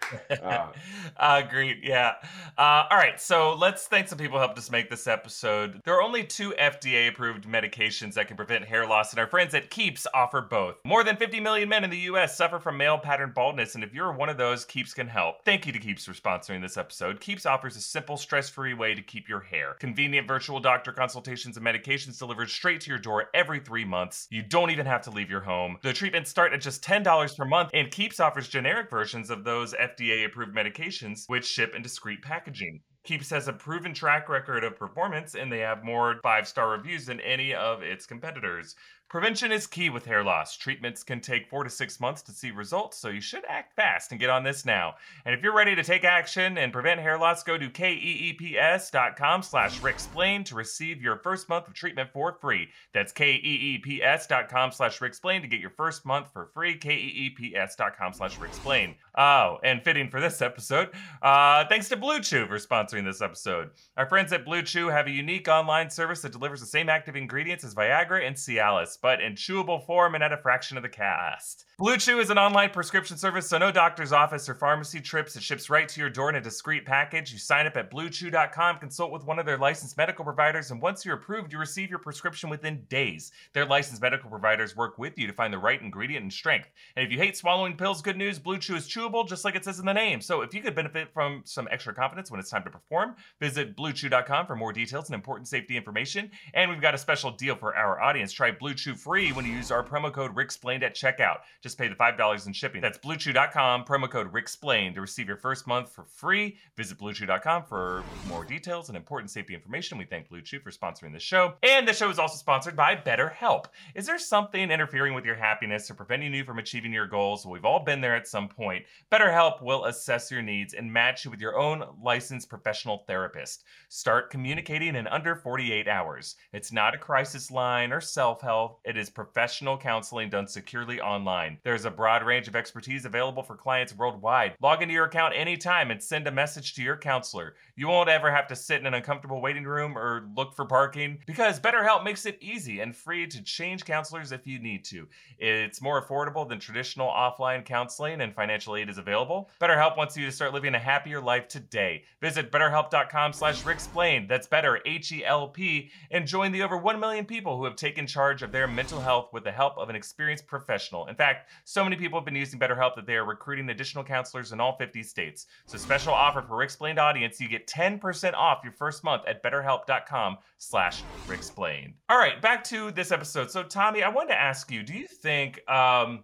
Uh, 1.17 1.41
Agreed. 1.45 1.79
Yeah. 1.84 2.13
Uh, 2.58 2.86
all 2.89 2.97
right. 2.97 3.19
So 3.19 3.53
let's 3.53 3.88
thank 3.88 4.08
some 4.08 4.17
people 4.17 4.38
who 4.38 4.39
helped 4.39 4.58
us 4.58 4.71
make 4.71 4.89
this 4.89 5.05
episode. 5.05 5.82
There 5.84 5.93
are 5.95 6.01
only 6.01 6.23
two 6.23 6.51
FDA 6.51 7.10
approved 7.10 7.45
medications 7.45 8.13
that 8.13 8.27
can 8.27 8.38
prevent 8.38 8.63
hair 8.63 8.88
loss, 8.88 9.12
and 9.12 9.19
our 9.19 9.27
friends 9.27 9.53
at 9.53 9.69
Keeps 9.69 10.08
offer 10.13 10.39
both. 10.41 10.75
More 10.86 11.03
than 11.03 11.17
50 11.17 11.41
million 11.41 11.67
men 11.67 11.84
in 11.84 11.89
the 11.89 11.97
U.S. 11.97 12.38
suffer 12.38 12.58
from 12.60 12.77
male 12.77 12.97
pattern 12.97 13.34
baldness, 13.36 13.75
and 13.75 13.84
if 13.84 13.93
you're 13.93 14.13
one 14.13 14.29
of 14.29 14.38
those, 14.38 14.63
Keeps 14.65 14.93
can 14.93 15.08
help. 15.08 15.43
Thank 15.43 15.65
you 15.67 15.73
to 15.73 15.79
Keeps 15.79 16.05
for 16.05 16.13
sponsoring 16.13 16.62
this 16.62 16.77
episode. 16.77 17.19
Keeps 17.19 17.45
offers 17.45 17.75
a 17.75 17.82
simple, 17.82 18.15
stress 18.15 18.49
free 18.49 18.73
way 18.73 18.95
to 18.95 19.01
keep 19.01 19.27
your 19.27 19.41
hair. 19.41 19.73
Convenient 19.79 20.27
virtual 20.27 20.60
doctor 20.60 20.93
consultations 20.93 21.58
and 21.58 21.65
medications 21.65 22.17
delivered 22.17 22.49
straight 22.49 22.79
to 22.82 22.89
your 22.89 22.99
door 22.99 23.25
every 23.34 23.60
three 23.60 23.86
months. 23.86 24.27
You 24.29 24.41
don't 24.41 24.71
even 24.71 24.86
have 24.86 25.01
to 25.01 25.12
leave 25.12 25.29
your 25.29 25.41
home. 25.41 25.77
The 25.82 25.91
treatments 25.91 26.29
start 26.29 26.53
at 26.53 26.62
just 26.62 26.82
$10 26.82 27.03
$10 27.09 27.37
per 27.37 27.45
month, 27.45 27.71
and 27.73 27.89
Keeps 27.89 28.19
offers 28.19 28.47
generic 28.47 28.89
versions 28.89 29.29
of 29.31 29.43
those 29.43 29.73
FDA 29.73 30.25
approved 30.25 30.55
medications, 30.55 31.23
which 31.27 31.45
ship 31.45 31.73
in 31.75 31.81
discreet 31.81 32.21
packaging. 32.21 32.81
Keeps 33.03 33.31
has 33.31 33.47
a 33.47 33.53
proven 33.53 33.93
track 33.93 34.29
record 34.29 34.63
of 34.63 34.77
performance, 34.77 35.33
and 35.33 35.51
they 35.51 35.59
have 35.59 35.83
more 35.83 36.19
five 36.21 36.47
star 36.47 36.69
reviews 36.69 37.07
than 37.07 37.19
any 37.21 37.53
of 37.55 37.81
its 37.81 38.05
competitors. 38.05 38.75
Prevention 39.09 39.51
is 39.51 39.65
key 39.65 39.89
with 39.89 40.05
hair 40.05 40.23
loss. 40.23 40.55
Treatments 40.55 41.01
can 41.01 41.19
take 41.19 41.49
four 41.49 41.63
to 41.63 41.69
six 41.71 41.99
months 41.99 42.21
to 42.21 42.31
see 42.31 42.51
results, 42.51 42.95
so 42.95 43.09
you 43.09 43.21
should 43.21 43.43
act 43.49 43.75
fast 43.75 44.11
and 44.11 44.19
get 44.19 44.29
on 44.29 44.43
this 44.43 44.65
now. 44.65 44.93
And 45.25 45.33
if 45.33 45.41
you're 45.41 45.55
ready 45.55 45.73
to 45.73 45.81
take 45.81 46.03
action 46.03 46.59
and 46.59 46.71
prevent 46.71 46.99
hair 46.99 47.17
loss, 47.17 47.41
go 47.41 47.57
to 47.57 47.69
keeps.com 47.71 49.41
slash 49.41 49.81
ricksplain 49.81 50.43
to 50.43 50.53
receive 50.53 51.01
your 51.01 51.15
first 51.17 51.49
month 51.49 51.67
of 51.67 51.73
treatment 51.73 52.11
for 52.13 52.37
free. 52.39 52.67
That's 52.93 53.11
keeps.com 53.11 54.71
slash 54.73 55.01
ricksplain 55.01 55.41
to 55.41 55.47
get 55.47 55.59
your 55.59 55.71
first 55.71 56.05
month 56.05 56.31
for 56.31 56.51
free. 56.53 56.77
keeps.com 56.77 58.13
slash 58.13 58.37
ricksplain. 58.37 58.93
Oh, 59.17 59.57
and 59.63 59.83
fitting 59.83 60.11
for 60.11 60.21
this 60.21 60.39
episode, 60.39 60.89
uh, 61.23 61.65
thanks 61.67 61.89
to 61.89 61.97
Blue 61.97 62.19
Chew 62.19 62.45
for 62.45 62.59
sponsoring 62.59 63.05
this 63.05 63.23
episode. 63.23 63.71
Our 63.97 64.05
friends 64.05 64.31
at 64.33 64.45
Blue 64.45 64.61
Chew 64.61 64.89
have 64.89 65.07
a 65.07 65.11
unique 65.11 65.47
online 65.47 65.89
service 65.89 66.21
that 66.21 66.31
delivers 66.31 66.59
the 66.59 66.67
same 66.67 66.89
active 66.89 67.15
ingredients 67.15 67.63
as 67.63 67.73
Viagra 67.73 68.25
and 68.25 68.35
Cialis 68.35 68.98
but 69.01 69.21
in 69.21 69.33
chewable 69.33 69.85
form 69.85 70.15
and 70.15 70.23
at 70.23 70.33
a 70.33 70.38
fraction 70.38 70.77
of 70.77 70.83
the 70.83 70.89
cost. 70.89 71.65
Blue 71.77 71.97
Chew 71.97 72.19
is 72.19 72.29
an 72.29 72.38
online 72.38 72.71
prescription 72.71 73.17
service, 73.17 73.47
so 73.47 73.57
no 73.57 73.71
doctor's 73.71 74.12
office 74.12 74.49
or 74.49 74.55
pharmacy 74.55 74.99
trips. 74.99 75.35
It 75.35 75.43
ships 75.43 75.69
right 75.69 75.88
to 75.88 76.01
your 76.01 76.09
door 76.09 76.29
in 76.29 76.35
a 76.35 76.41
discreet 76.41 76.85
package. 76.85 77.31
You 77.31 77.39
sign 77.39 77.67
up 77.67 77.77
at 77.77 77.89
bluechew.com, 77.89 78.79
consult 78.79 79.12
with 79.12 79.23
one 79.23 79.39
of 79.39 79.45
their 79.45 79.57
licensed 79.57 79.95
medical 79.95 80.25
providers, 80.25 80.71
and 80.71 80.81
once 80.81 81.05
you're 81.05 81.15
approved, 81.15 81.53
you 81.53 81.59
receive 81.59 81.89
your 81.89 81.99
prescription 81.99 82.49
within 82.49 82.83
days. 82.89 83.31
Their 83.53 83.65
licensed 83.65 84.01
medical 84.01 84.29
providers 84.29 84.75
work 84.75 84.97
with 84.97 85.17
you 85.17 85.27
to 85.27 85.33
find 85.33 85.53
the 85.53 85.57
right 85.57 85.81
ingredient 85.81 86.23
and 86.23 86.33
strength. 86.33 86.69
And 86.97 87.05
if 87.05 87.12
you 87.12 87.17
hate 87.17 87.38
swallowing 87.38 87.77
pills, 87.77 88.01
good 88.01 88.17
news 88.17 88.39
Blue 88.39 88.57
Chew 88.57 88.75
is 88.75 88.88
chewable, 88.88 89.27
just 89.27 89.45
like 89.45 89.55
it 89.55 89.63
says 89.63 89.79
in 89.79 89.85
the 89.85 89.93
name. 89.93 90.19
So 90.19 90.41
if 90.41 90.53
you 90.53 90.62
could 90.62 90.75
benefit 90.75 91.13
from 91.13 91.43
some 91.45 91.67
extra 91.71 91.93
confidence 91.93 92.29
when 92.29 92.39
it's 92.39 92.49
time 92.49 92.63
to 92.63 92.69
perform, 92.69 93.15
visit 93.39 93.77
bluechew.com 93.77 94.47
for 94.47 94.55
more 94.55 94.73
details 94.73 95.07
and 95.07 95.15
important 95.15 95.47
safety 95.47 95.77
information. 95.77 96.29
And 96.53 96.69
we've 96.69 96.81
got 96.81 96.93
a 96.93 96.97
special 96.97 97.31
deal 97.31 97.55
for 97.55 97.75
our 97.75 98.01
audience. 98.01 98.33
Try 98.33 98.51
Blue 98.51 98.73
Chew 98.73 98.88
free 98.95 99.32
when 99.32 99.45
you 99.45 99.54
use 99.54 99.71
our 99.71 99.84
promo 99.84 100.12
code 100.12 100.36
RICKSPLAINED 100.36 100.84
at 100.84 100.95
checkout. 100.95 101.39
Just 101.62 101.78
pay 101.78 101.88
the 101.88 101.95
$5 101.95 102.47
in 102.47 102.54
shipping. 102.54 102.82
That's 102.82 102.97
bluechew.com, 102.97 103.86
promo 103.86 104.10
code 104.10 104.32
RICKSPLAINED 104.32 104.95
to 104.95 105.02
receive 105.02 105.28
your 105.28 105.38
first 105.38 105.67
month 105.67 105.91
for 105.91 106.06
free. 106.06 106.58
Visit 106.78 106.97
bluechew.com 106.97 107.63
for 107.63 108.04
more 108.28 108.45
details 108.45 108.89
and 108.89 108.97
important 108.97 109.32
safety 109.32 109.54
information. 109.54 109.97
We 109.97 110.06
thank 110.06 110.30
Blue 110.30 110.41
Chew 110.41 110.60
for 110.60 110.71
sponsoring 110.71 111.13
the 111.13 111.19
show. 111.19 111.56
And 111.63 111.88
the 111.88 111.93
show 111.93 112.10
is 112.10 112.19
also 112.19 112.38
sponsored 112.38 112.75
by 112.75 112.95
BetterHelp. 112.95 113.65
Is 113.95 114.06
there 114.06 114.19
something 114.19 114.71
interfering 114.71 115.13
with 115.13 115.25
your 115.25 115.36
happiness 115.36 115.89
or 115.89 115.93
preventing 115.93 116.34
you 116.34 116.43
from 116.43 116.60
achieving 116.60 116.93
your 116.93 117.08
goals? 117.08 117.45
We've 117.45 117.65
all 117.65 117.84
been 117.84 118.02
there 118.02 118.15
at 118.15 118.28
some 118.28 118.47
point. 118.47 118.86
BetterHelp 119.12 119.62
will 119.62 119.86
assess 119.86 120.32
your 120.32 120.41
needs 120.41 120.73
and 120.73 120.91
match 120.91 121.25
you 121.25 121.32
with 121.32 121.41
your 121.41 121.58
own 121.58 121.84
licensed 122.02 122.49
professional 122.49 123.04
therapist. 123.08 123.63
Start 123.89 124.30
communicating 124.30 124.95
in 124.95 125.08
under 125.08 125.36
48 125.36 125.88
hours. 125.88 126.36
It's 126.54 126.71
not 126.71 126.95
a 126.95 126.97
crisis 126.97 127.52
line 127.52 127.91
or 127.91 128.02
self 128.02 128.41
help, 128.41 128.78
it 128.85 128.97
is 128.97 129.09
professional 129.09 129.77
counseling 129.77 130.29
done 130.29 130.47
securely 130.47 130.99
online. 131.01 131.57
There's 131.63 131.85
a 131.85 131.91
broad 131.91 132.23
range 132.23 132.47
of 132.47 132.55
expertise 132.55 133.05
available 133.05 133.43
for 133.43 133.55
clients 133.55 133.95
worldwide. 133.95 134.55
Log 134.61 134.81
into 134.81 134.93
your 134.93 135.05
account 135.05 135.33
anytime 135.35 135.91
and 135.91 136.01
send 136.01 136.27
a 136.27 136.31
message 136.31 136.73
to 136.75 136.81
your 136.81 136.97
counselor. 136.97 137.55
You 137.75 137.87
won't 137.87 138.09
ever 138.09 138.31
have 138.31 138.47
to 138.47 138.55
sit 138.55 138.79
in 138.79 138.87
an 138.87 138.93
uncomfortable 138.93 139.41
waiting 139.41 139.63
room 139.63 139.97
or 139.97 140.27
look 140.35 140.55
for 140.55 140.65
parking 140.65 141.19
because 141.25 141.59
BetterHelp 141.59 142.03
makes 142.03 142.25
it 142.25 142.37
easy 142.41 142.79
and 142.79 142.95
free 142.95 143.27
to 143.27 143.43
change 143.43 143.85
counselors 143.85 144.31
if 144.31 144.47
you 144.47 144.59
need 144.59 144.85
to. 144.85 145.07
It's 145.37 145.81
more 145.81 146.01
affordable 146.01 146.47
than 146.47 146.59
traditional 146.59 147.09
offline 147.09 147.65
counseling 147.65 148.21
and 148.21 148.33
financial 148.33 148.75
aid 148.75 148.89
is 148.89 148.97
available. 148.97 149.49
BetterHelp 149.61 149.97
wants 149.97 150.15
you 150.15 150.25
to 150.25 150.31
start 150.31 150.53
living 150.53 150.75
a 150.75 150.79
happier 150.79 151.21
life 151.21 151.47
today. 151.47 152.03
Visit 152.21 152.51
betterhelp.com 152.51 153.33
slash 153.33 153.65
ricksplain. 153.65 154.27
That's 154.27 154.47
better, 154.47 154.79
H-E-L-P, 154.85 155.91
and 156.11 156.27
join 156.27 156.51
the 156.51 156.63
over 156.63 156.77
1 156.77 156.99
million 156.99 157.25
people 157.25 157.57
who 157.57 157.65
have 157.65 157.75
taken 157.75 158.07
charge 158.07 158.41
of 158.41 158.51
their 158.51 158.67
mental 158.69 158.99
health 158.99 159.29
with 159.34 159.43
the 159.43 159.51
help 159.51 159.77
of 159.77 159.89
an 159.89 159.95
experienced 159.95 160.47
professional. 160.47 161.08
In 161.08 161.15
fact, 161.15 161.49
so 161.63 161.84
many 161.84 161.95
people 161.95 162.19
have 162.19 162.25
been 162.25 162.36
using 162.36 162.60
BetterHelp 162.60 162.95
that 162.95 163.05
they 163.05 163.15
are 163.15 163.25
recruiting 163.25 163.69
additional 163.69 164.03
counselors 164.03 164.51
in 164.51 164.60
all 164.60 164.77
50 164.77 165.03
states. 165.03 165.47
So 165.65 165.77
special 165.77 166.13
offer 166.13 166.41
for 166.41 166.58
Ricksplained 166.58 166.99
audience, 166.99 167.39
you 167.39 167.47
get 167.47 167.67
10% 167.67 168.34
off 168.34 168.60
your 168.63 168.73
first 168.73 169.03
month 169.03 169.23
at 169.27 169.43
betterhelp.com 169.43 170.38
slash 170.58 171.03
ricksplained. 171.27 171.93
All 172.10 172.17
right, 172.17 172.41
back 172.41 172.63
to 172.65 172.91
this 172.91 173.12
episode. 173.12 173.51
So 173.51 173.63
Tommy, 173.63 174.03
I 174.03 174.10
wanted 174.10 174.29
to 174.29 174.39
ask 174.39 174.71
you, 174.71 174.84
do 174.84 174.93
you 174.93 175.08
think 175.08 175.60
um, 175.69 176.23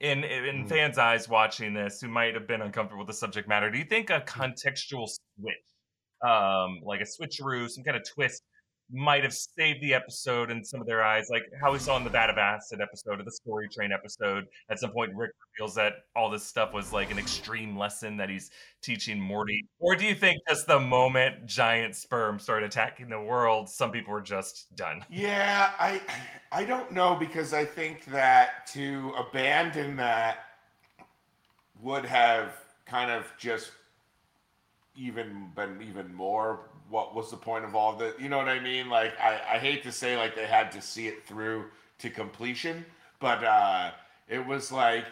in 0.00 0.24
in 0.24 0.66
fans' 0.66 0.98
eyes 0.98 1.28
watching 1.28 1.74
this 1.74 2.00
who 2.00 2.08
might 2.08 2.34
have 2.34 2.46
been 2.46 2.62
uncomfortable 2.62 3.04
with 3.04 3.08
the 3.08 3.14
subject 3.14 3.48
matter, 3.48 3.70
do 3.70 3.78
you 3.78 3.84
think 3.84 4.10
a 4.10 4.20
contextual 4.20 5.08
switch, 5.08 6.28
um, 6.28 6.80
like 6.84 7.00
a 7.00 7.04
switcheroo, 7.04 7.68
some 7.68 7.84
kind 7.84 7.96
of 7.96 8.02
twist, 8.08 8.42
might 8.90 9.22
have 9.22 9.32
saved 9.32 9.80
the 9.80 9.94
episode 9.94 10.50
in 10.50 10.64
some 10.64 10.80
of 10.80 10.86
their 10.86 11.02
eyes, 11.02 11.28
like 11.30 11.42
how 11.60 11.72
we 11.72 11.78
saw 11.78 11.96
in 11.96 12.04
the 12.04 12.10
Vat 12.10 12.30
of 12.30 12.38
Acid 12.38 12.80
episode 12.80 13.20
or 13.20 13.22
the 13.22 13.32
Story 13.32 13.68
Train 13.68 13.92
episode. 13.92 14.46
At 14.70 14.78
some 14.78 14.90
point, 14.90 15.14
Rick 15.14 15.32
reveals 15.52 15.74
that 15.76 15.94
all 16.14 16.30
this 16.30 16.42
stuff 16.42 16.72
was 16.72 16.92
like 16.92 17.10
an 17.10 17.18
extreme 17.18 17.76
lesson 17.76 18.16
that 18.18 18.28
he's 18.28 18.50
teaching 18.82 19.18
Morty. 19.20 19.64
Or 19.78 19.96
do 19.96 20.04
you 20.04 20.14
think 20.14 20.40
just 20.48 20.66
the 20.66 20.80
moment 20.80 21.46
giant 21.46 21.96
sperm 21.96 22.38
started 22.38 22.66
attacking 22.66 23.08
the 23.08 23.20
world, 23.20 23.68
some 23.68 23.90
people 23.90 24.12
were 24.12 24.20
just 24.20 24.74
done? 24.76 25.04
Yeah, 25.10 25.72
I 25.78 26.00
I 26.50 26.64
don't 26.64 26.92
know 26.92 27.14
because 27.14 27.54
I 27.54 27.64
think 27.64 28.04
that 28.06 28.66
to 28.68 29.14
abandon 29.18 29.96
that 29.96 30.38
would 31.80 32.04
have 32.04 32.56
kind 32.86 33.10
of 33.10 33.26
just 33.38 33.72
even 34.96 35.50
been 35.54 35.82
even 35.82 36.14
more 36.14 36.60
what 36.92 37.14
was 37.14 37.30
the 37.30 37.36
point 37.36 37.64
of 37.64 37.74
all 37.74 37.96
that? 37.96 38.20
You 38.20 38.28
know 38.28 38.36
what 38.36 38.48
I 38.48 38.60
mean? 38.60 38.90
Like 38.90 39.18
I, 39.18 39.40
I 39.54 39.58
hate 39.58 39.82
to 39.84 39.92
say 39.92 40.16
like 40.16 40.36
they 40.36 40.46
had 40.46 40.70
to 40.72 40.82
see 40.82 41.08
it 41.08 41.24
through 41.26 41.64
to 41.98 42.10
completion, 42.10 42.84
but 43.18 43.42
uh, 43.42 43.92
it 44.28 44.46
was 44.46 44.70
like 44.70 45.06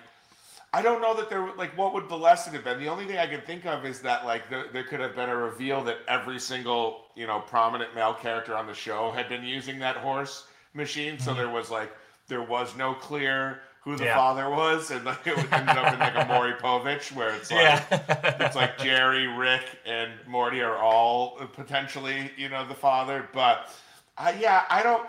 I 0.72 0.82
don't 0.82 1.00
know 1.00 1.16
that 1.16 1.30
there 1.30 1.48
like 1.56 1.76
what 1.76 1.94
would 1.94 2.08
the 2.08 2.18
lesson 2.18 2.52
have 2.52 2.64
been. 2.64 2.78
The 2.78 2.88
only 2.88 3.06
thing 3.06 3.16
I 3.16 3.26
can 3.26 3.40
think 3.40 3.64
of 3.64 3.86
is 3.86 4.00
that 4.00 4.26
like 4.26 4.50
there, 4.50 4.66
there 4.72 4.84
could 4.84 5.00
have 5.00 5.16
been 5.16 5.30
a 5.30 5.36
reveal 5.36 5.82
that 5.84 5.98
every 6.06 6.38
single 6.38 7.06
you 7.16 7.26
know 7.26 7.40
prominent 7.40 7.94
male 7.94 8.14
character 8.14 8.54
on 8.54 8.66
the 8.66 8.74
show 8.74 9.10
had 9.10 9.28
been 9.28 9.42
using 9.42 9.78
that 9.78 9.96
horse 9.96 10.46
machine, 10.74 11.18
so 11.18 11.30
mm-hmm. 11.30 11.40
there 11.40 11.50
was 11.50 11.70
like 11.70 11.92
there 12.28 12.42
was 12.42 12.76
no 12.76 12.92
clear 12.92 13.62
who 13.82 13.96
the 13.96 14.04
yeah. 14.04 14.16
father 14.16 14.50
was, 14.50 14.90
and 14.90 15.04
like 15.04 15.26
it 15.26 15.38
ended 15.38 15.76
up 15.76 15.92
in 15.92 15.98
like 15.98 16.14
a 16.14 16.26
Maury 16.26 16.52
Povich, 16.52 17.12
where 17.12 17.34
it's 17.34 17.50
like 17.50 17.82
yeah. 17.90 18.36
it's 18.40 18.56
like 18.56 18.78
Jerry, 18.78 19.26
Rick, 19.26 19.64
and 19.86 20.12
Morty 20.26 20.60
are 20.60 20.76
all 20.76 21.36
potentially 21.54 22.30
you 22.36 22.48
know 22.48 22.66
the 22.66 22.74
father. 22.74 23.28
But 23.32 23.74
uh, 24.18 24.32
yeah, 24.38 24.64
I 24.68 24.82
don't. 24.82 25.08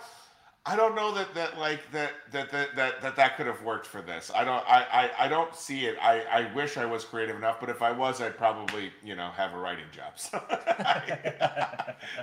I 0.64 0.76
don't 0.76 0.96
know 0.96 1.12
that 1.16 1.34
that 1.34 1.58
like 1.58 1.92
that 1.92 2.12
that 2.32 2.52
that 2.52 2.76
that 2.76 3.02
that, 3.02 3.16
that 3.16 3.36
could 3.36 3.48
have 3.48 3.64
worked 3.64 3.88
for 3.88 4.02
this. 4.02 4.32
I 4.34 4.44
don't 4.44 4.64
I, 4.68 4.86
I, 5.18 5.26
I 5.26 5.28
don't 5.28 5.56
see 5.56 5.88
it. 5.88 5.98
I, 6.00 6.22
I 6.22 6.54
wish 6.54 6.78
I 6.78 6.86
was 6.86 7.04
creative 7.04 7.36
enough, 7.36 7.60
but 7.60 7.70
if 7.70 7.82
I 7.82 7.92
was, 7.92 8.22
I'd 8.22 8.38
probably 8.38 8.92
you 9.04 9.16
know 9.16 9.32
have 9.32 9.54
a 9.54 9.58
writing 9.58 9.86
job. 9.92 10.20
So 10.20 10.40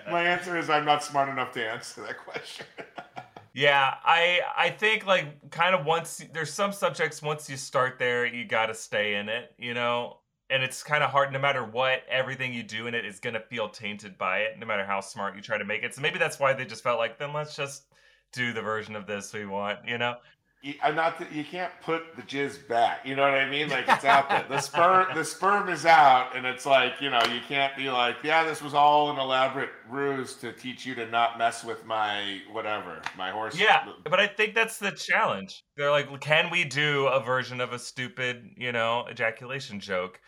my 0.10 0.22
answer 0.22 0.56
is 0.56 0.70
I'm 0.70 0.84
not 0.84 1.02
smart 1.02 1.28
enough 1.28 1.50
to 1.52 1.68
answer 1.68 2.02
that 2.02 2.18
question. 2.18 2.66
Yeah, 3.58 3.94
I 4.04 4.40
I 4.56 4.70
think 4.70 5.04
like 5.04 5.50
kind 5.50 5.74
of 5.74 5.84
once 5.84 6.22
there's 6.32 6.52
some 6.52 6.72
subjects 6.72 7.20
once 7.20 7.50
you 7.50 7.56
start 7.56 7.98
there 7.98 8.24
you 8.24 8.44
got 8.44 8.66
to 8.66 8.74
stay 8.74 9.16
in 9.16 9.28
it, 9.28 9.52
you 9.58 9.74
know. 9.74 10.18
And 10.48 10.62
it's 10.62 10.84
kind 10.84 11.02
of 11.02 11.10
hard 11.10 11.32
no 11.32 11.40
matter 11.40 11.64
what 11.64 12.04
everything 12.08 12.52
you 12.54 12.62
do 12.62 12.86
in 12.86 12.94
it 12.94 13.04
is 13.04 13.18
going 13.18 13.34
to 13.34 13.40
feel 13.40 13.68
tainted 13.68 14.16
by 14.16 14.38
it 14.42 14.58
no 14.60 14.64
matter 14.66 14.84
how 14.84 15.00
smart 15.00 15.34
you 15.34 15.42
try 15.42 15.58
to 15.58 15.64
make 15.64 15.82
it. 15.82 15.92
So 15.92 16.00
maybe 16.02 16.20
that's 16.20 16.38
why 16.38 16.52
they 16.52 16.64
just 16.66 16.84
felt 16.84 16.98
like 16.98 17.18
then 17.18 17.32
let's 17.32 17.56
just 17.56 17.92
do 18.32 18.52
the 18.52 18.62
version 18.62 18.94
of 18.94 19.06
this 19.08 19.32
we 19.34 19.44
want, 19.44 19.80
you 19.88 19.98
know 19.98 20.14
you, 20.60 20.74
I'm 20.82 20.96
not. 20.96 21.32
you 21.32 21.44
can't 21.44 21.72
put 21.82 22.16
the 22.16 22.22
jizz 22.22 22.66
back. 22.66 23.06
You 23.06 23.14
know 23.14 23.22
what 23.22 23.34
I 23.34 23.48
mean? 23.48 23.68
Like 23.68 23.84
it's 23.88 24.04
out 24.04 24.28
there. 24.28 24.44
The 24.48 24.60
sperm, 24.60 25.06
the 25.14 25.24
sperm 25.24 25.68
is 25.68 25.86
out, 25.86 26.36
and 26.36 26.44
it's 26.44 26.66
like 26.66 26.94
you 27.00 27.10
know 27.10 27.20
you 27.32 27.40
can't 27.46 27.76
be 27.76 27.90
like, 27.90 28.16
yeah, 28.24 28.44
this 28.44 28.60
was 28.60 28.74
all 28.74 29.10
an 29.10 29.18
elaborate 29.18 29.70
ruse 29.88 30.34
to 30.36 30.52
teach 30.52 30.84
you 30.84 30.94
to 30.96 31.06
not 31.06 31.38
mess 31.38 31.64
with 31.64 31.84
my 31.86 32.40
whatever, 32.50 33.00
my 33.16 33.30
horse. 33.30 33.58
Yeah, 33.58 33.86
but 34.04 34.18
I 34.18 34.26
think 34.26 34.54
that's 34.54 34.78
the 34.78 34.90
challenge. 34.90 35.62
They're 35.76 35.92
like, 35.92 36.20
can 36.20 36.50
we 36.50 36.64
do 36.64 37.06
a 37.06 37.20
version 37.20 37.60
of 37.60 37.72
a 37.72 37.78
stupid, 37.78 38.50
you 38.56 38.72
know, 38.72 39.06
ejaculation 39.10 39.80
joke? 39.80 40.20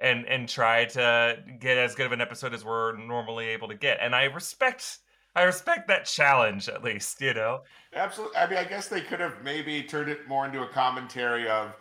And, 0.00 0.28
and 0.28 0.48
try 0.48 0.84
to 0.84 1.42
get 1.58 1.76
as 1.76 1.96
good 1.96 2.06
of 2.06 2.12
an 2.12 2.20
episode 2.20 2.54
as 2.54 2.64
we're 2.64 2.96
normally 2.96 3.48
able 3.48 3.66
to 3.66 3.74
get. 3.74 3.98
And 4.00 4.14
I 4.14 4.26
respect 4.26 5.00
I 5.38 5.44
respect 5.44 5.86
that 5.86 6.04
challenge 6.04 6.68
at 6.68 6.82
least, 6.82 7.20
you 7.20 7.32
know. 7.32 7.60
Absolutely. 7.94 8.36
I 8.36 8.48
mean, 8.50 8.58
I 8.58 8.64
guess 8.64 8.88
they 8.88 9.00
could 9.00 9.20
have 9.20 9.44
maybe 9.44 9.84
turned 9.84 10.10
it 10.10 10.26
more 10.26 10.44
into 10.44 10.62
a 10.62 10.66
commentary 10.66 11.48
of 11.48 11.76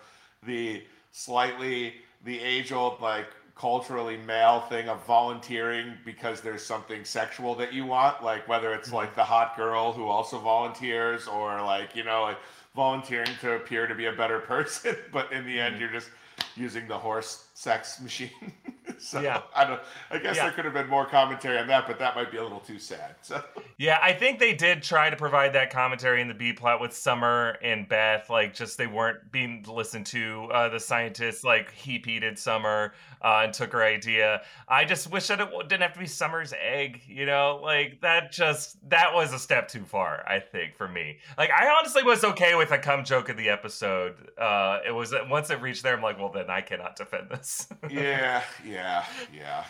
the 0.46 0.84
slightly 1.12 1.96
the 2.24 2.40
age-old 2.40 3.02
like 3.02 3.26
culturally 3.56 4.18
male 4.18 4.62
thing 4.62 4.88
of 4.90 5.04
volunteering 5.08 5.94
because 6.06 6.42
there's 6.42 6.64
something 6.64 7.04
sexual 7.04 7.56
that 7.56 7.74
you 7.74 7.84
want, 7.88 8.24
like 8.24 8.48
whether 8.48 8.76
it's 8.76 8.94
like 8.94 9.16
the 9.16 9.24
hot 9.24 9.58
girl 9.58 9.92
who 9.92 10.06
also 10.06 10.38
volunteers 10.38 11.28
or 11.28 11.60
like, 11.64 11.96
you 11.96 12.04
know, 12.04 12.22
like 12.22 12.38
volunteering 12.76 13.32
to 13.42 13.54
appear 13.54 13.88
to 13.88 13.96
be 13.96 14.06
a 14.06 14.14
better 14.14 14.40
person, 14.54 14.96
but 15.12 15.32
in 15.32 15.48
the 15.48 15.60
end, 15.60 15.76
Mhm. 15.76 15.80
you're 15.80 15.92
just 15.92 16.12
using 16.56 16.88
the 16.88 16.98
horse 16.98 17.48
sex 17.56 18.00
machine. 18.00 18.30
so 19.02 19.20
Yeah. 19.22 19.42
I 19.56 19.66
don't. 19.66 19.82
I 20.12 20.18
guess 20.18 20.36
Yeah. 20.36 20.44
there 20.44 20.52
could 20.54 20.66
have 20.66 20.74
been 20.74 20.88
more 20.88 21.06
commentary 21.06 21.58
on 21.58 21.68
that, 21.68 21.88
but 21.88 22.00
that 22.00 22.16
might 22.16 22.32
be 22.32 22.38
a 22.38 22.44
little 22.44 22.60
too 22.60 22.80
sad. 22.80 23.16
So 23.22 23.44
Yeah, 23.78 24.00
I 24.02 24.14
think 24.14 24.40
they 24.40 24.54
did 24.54 24.82
try 24.84 25.10
to 25.10 25.16
provide 25.16 25.54
that 25.54 25.70
commentary 25.72 26.22
in 26.22 26.28
the 26.28 26.34
B 26.34 26.54
plot 26.54 26.82
with 26.82 26.94
Summer 26.94 27.58
and 27.62 27.88
Beth. 27.88 28.30
Like, 28.30 28.54
just 28.54 28.78
they 28.78 28.88
weren't 28.88 29.32
being 29.32 29.64
listened 29.68 30.06
to. 30.08 30.50
Uh, 30.52 30.70
the 30.70 30.80
scientists 30.80 31.44
like 31.44 31.72
he 31.74 32.00
peated 32.00 32.38
Summer 32.38 32.94
uh, 33.22 33.42
and 33.44 33.54
took 33.54 33.72
her 33.74 33.84
idea. 33.84 34.42
I 34.68 34.86
just 34.86 35.12
wish 35.12 35.28
that 35.28 35.40
it 35.40 35.50
didn't 35.70 35.82
have 35.82 35.94
to 35.94 36.00
be 36.00 36.08
Summer's 36.08 36.54
egg. 36.60 37.02
You 37.08 37.26
know, 37.26 37.60
like 37.62 38.02
that. 38.02 38.32
Just 38.32 38.78
that 38.90 39.14
was 39.14 39.34
a 39.34 39.40
step 39.40 39.68
too 39.68 39.84
far. 39.86 40.24
I 40.28 40.40
think 40.40 40.76
for 40.76 40.88
me. 40.88 41.18
Like, 41.38 41.50
I 41.52 41.70
honestly 41.78 42.04
was 42.04 42.24
okay 42.24 42.56
with 42.56 42.72
a 42.72 42.78
cum 42.78 43.04
joke 43.04 43.30
of 43.30 43.38
the 43.38 43.50
episode. 43.50 44.16
Uh, 44.38 44.80
it 44.86 44.92
was 44.92 45.14
once 45.30 45.50
it 45.50 45.62
reached 45.62 45.84
there, 45.84 45.96
I'm 45.96 46.02
like, 46.02 46.18
well, 46.18 46.32
then 46.32 46.50
I 46.50 46.62
cannot 46.62 46.96
defend 46.96 47.30
this. 47.30 47.68
yeah, 47.90 48.44
yeah, 48.66 48.87
yeah. 49.34 49.66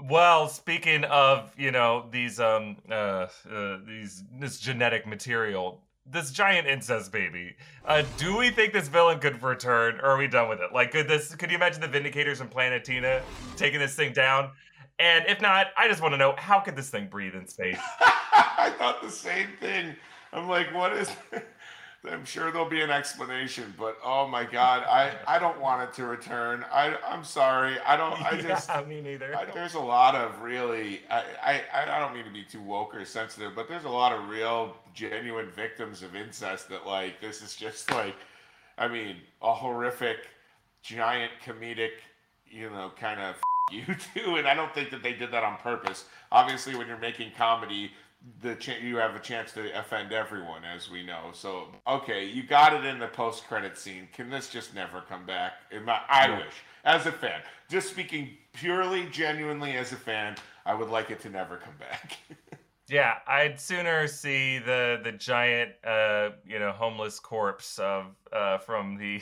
Well, 0.00 0.48
speaking 0.48 1.04
of, 1.04 1.52
you 1.58 1.72
know, 1.72 2.06
these 2.10 2.38
um 2.38 2.76
uh, 2.90 3.26
uh 3.50 3.78
these 3.86 4.22
this 4.38 4.60
genetic 4.60 5.06
material, 5.06 5.82
this 6.06 6.30
giant 6.30 6.66
incest 6.66 7.10
baby. 7.12 7.56
Uh 7.84 8.02
do 8.16 8.36
we 8.36 8.50
think 8.50 8.72
this 8.72 8.88
villain 8.88 9.18
could 9.18 9.42
return 9.42 10.00
or 10.00 10.10
are 10.10 10.18
we 10.18 10.28
done 10.28 10.48
with 10.48 10.60
it? 10.60 10.72
Like 10.72 10.92
could 10.92 11.08
this 11.08 11.34
could 11.34 11.50
you 11.50 11.56
imagine 11.56 11.80
the 11.80 11.88
Vindicators 11.88 12.40
and 12.40 12.50
Planetina 12.50 13.22
taking 13.56 13.80
this 13.80 13.94
thing 13.94 14.12
down? 14.12 14.50
And 15.00 15.24
if 15.28 15.40
not, 15.40 15.68
I 15.76 15.86
just 15.88 16.02
want 16.02 16.14
to 16.14 16.18
know 16.18 16.34
how 16.38 16.58
could 16.58 16.74
this 16.74 16.90
thing 16.90 17.06
breathe 17.08 17.34
in 17.34 17.46
space? 17.46 17.78
I 18.00 18.72
thought 18.76 19.00
the 19.00 19.10
same 19.10 19.48
thing. 19.60 19.94
I'm 20.32 20.48
like, 20.48 20.74
what 20.74 20.92
is? 20.92 21.10
I'm 22.10 22.24
sure 22.24 22.50
there'll 22.50 22.68
be 22.68 22.80
an 22.80 22.90
explanation, 22.90 23.74
but 23.78 23.98
oh 24.04 24.26
my 24.26 24.44
god, 24.44 24.84
I 24.84 25.12
I 25.26 25.38
don't 25.38 25.60
want 25.60 25.82
it 25.88 25.94
to 25.94 26.04
return. 26.04 26.64
I 26.72 26.96
I'm 27.06 27.24
sorry. 27.24 27.78
I 27.80 27.96
don't. 27.96 28.20
I 28.22 28.40
just. 28.40 28.68
yeah, 28.68 28.82
me 28.84 29.00
neither. 29.00 29.36
I, 29.36 29.44
there's 29.46 29.74
a 29.74 29.80
lot 29.80 30.14
of 30.14 30.40
really. 30.40 31.00
I, 31.10 31.24
I 31.42 31.62
I 31.74 31.98
don't 32.00 32.14
mean 32.14 32.24
to 32.24 32.30
be 32.30 32.44
too 32.44 32.62
woke 32.62 32.94
or 32.94 33.04
sensitive, 33.04 33.52
but 33.54 33.68
there's 33.68 33.84
a 33.84 33.90
lot 33.90 34.12
of 34.12 34.28
real, 34.28 34.76
genuine 34.94 35.50
victims 35.50 36.02
of 36.02 36.16
incest 36.16 36.68
that 36.70 36.86
like 36.86 37.20
this 37.20 37.42
is 37.42 37.56
just 37.56 37.90
like, 37.90 38.16
I 38.76 38.88
mean, 38.88 39.16
a 39.42 39.52
horrific, 39.52 40.18
giant 40.82 41.32
comedic, 41.44 41.92
you 42.50 42.70
know, 42.70 42.92
kind 42.98 43.20
of 43.20 43.36
you 43.72 43.84
too. 44.14 44.36
And 44.36 44.48
I 44.48 44.54
don't 44.54 44.72
think 44.74 44.90
that 44.90 45.02
they 45.02 45.12
did 45.12 45.30
that 45.32 45.44
on 45.44 45.56
purpose. 45.58 46.04
Obviously, 46.32 46.74
when 46.74 46.86
you're 46.86 46.98
making 46.98 47.32
comedy, 47.36 47.92
the 48.40 48.54
ch- 48.56 48.80
you 48.82 48.96
have 48.96 49.14
a 49.14 49.20
chance 49.20 49.52
to 49.52 49.78
offend 49.78 50.12
everyone, 50.12 50.64
as 50.64 50.90
we 50.90 51.04
know. 51.04 51.30
So 51.32 51.68
okay, 51.86 52.24
you 52.24 52.42
got 52.42 52.74
it 52.74 52.84
in 52.84 52.98
the 52.98 53.08
post 53.08 53.46
credit 53.46 53.78
scene. 53.78 54.08
Can 54.12 54.30
this 54.30 54.48
just 54.48 54.74
never 54.74 55.00
come 55.02 55.24
back? 55.26 55.54
In 55.70 55.84
my, 55.84 56.00
I 56.08 56.30
wish, 56.30 56.54
as 56.84 57.06
a 57.06 57.12
fan, 57.12 57.40
just 57.68 57.88
speaking 57.88 58.30
purely, 58.52 59.06
genuinely 59.06 59.76
as 59.76 59.92
a 59.92 59.96
fan, 59.96 60.36
I 60.66 60.74
would 60.74 60.88
like 60.88 61.10
it 61.10 61.20
to 61.20 61.30
never 61.30 61.56
come 61.56 61.74
back. 61.78 62.18
Yeah, 62.88 63.18
I'd 63.26 63.60
sooner 63.60 64.06
see 64.08 64.58
the 64.58 64.98
the 65.04 65.12
giant, 65.12 65.72
uh, 65.84 66.30
you 66.46 66.58
know, 66.58 66.72
homeless 66.72 67.20
corpse 67.20 67.78
of 67.78 68.06
uh, 68.32 68.58
from 68.58 68.96
the 68.96 69.20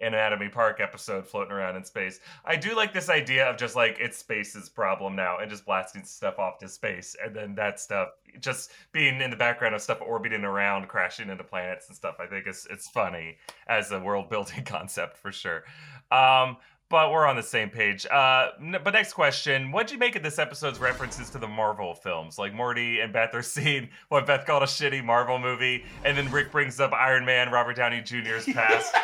Anatomy 0.00 0.48
Park 0.48 0.80
episode 0.80 1.26
floating 1.26 1.52
around 1.52 1.76
in 1.76 1.84
space. 1.84 2.20
I 2.44 2.56
do 2.56 2.74
like 2.76 2.92
this 2.92 3.08
idea 3.08 3.48
of 3.48 3.56
just 3.56 3.76
like 3.76 3.98
it's 4.00 4.18
space's 4.18 4.68
problem 4.68 5.16
now 5.16 5.38
and 5.38 5.50
just 5.50 5.64
blasting 5.66 6.04
stuff 6.04 6.38
off 6.38 6.58
to 6.58 6.68
space, 6.68 7.16
and 7.22 7.34
then 7.34 7.54
that 7.56 7.80
stuff 7.80 8.08
just 8.40 8.72
being 8.92 9.20
in 9.20 9.30
the 9.30 9.36
background 9.36 9.74
of 9.74 9.82
stuff 9.82 9.98
orbiting 10.00 10.44
around, 10.44 10.88
crashing 10.88 11.30
into 11.30 11.44
planets 11.44 11.88
and 11.88 11.96
stuff. 11.96 12.16
I 12.18 12.26
think 12.26 12.46
it's 12.46 12.66
it's 12.70 12.88
funny 12.88 13.36
as 13.68 13.90
a 13.90 13.98
world 13.98 14.30
building 14.30 14.64
concept 14.64 15.16
for 15.16 15.32
sure. 15.32 15.64
Um, 16.10 16.56
but 16.90 17.12
we're 17.12 17.26
on 17.26 17.36
the 17.36 17.42
same 17.42 17.68
page. 17.68 18.06
Uh, 18.06 18.50
but 18.82 18.92
next 18.92 19.12
question: 19.12 19.70
What'd 19.70 19.90
you 19.90 19.98
make 19.98 20.16
of 20.16 20.22
this 20.22 20.38
episode's 20.38 20.78
references 20.78 21.30
to 21.30 21.38
the 21.38 21.48
Marvel 21.48 21.94
films? 21.94 22.38
Like 22.38 22.54
Morty 22.54 23.00
and 23.00 23.12
Beth 23.12 23.34
are 23.34 23.42
seeing 23.58 23.88
what 24.08 24.26
Beth 24.26 24.46
called 24.46 24.62
a 24.62 24.66
shitty 24.66 25.04
Marvel 25.04 25.38
movie, 25.38 25.84
and 26.04 26.16
then 26.16 26.30
Rick 26.30 26.50
brings 26.50 26.80
up 26.80 26.92
Iron 26.92 27.24
Man, 27.24 27.50
Robert 27.50 27.76
Downey 27.76 28.00
Jr.'s 28.00 28.46
past. 28.52 28.94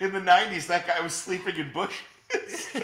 In 0.00 0.12
the 0.12 0.20
'90s, 0.20 0.66
that 0.68 0.86
guy 0.86 1.00
was 1.00 1.12
sleeping 1.12 1.56
in 1.56 1.72
bushes. 1.72 2.68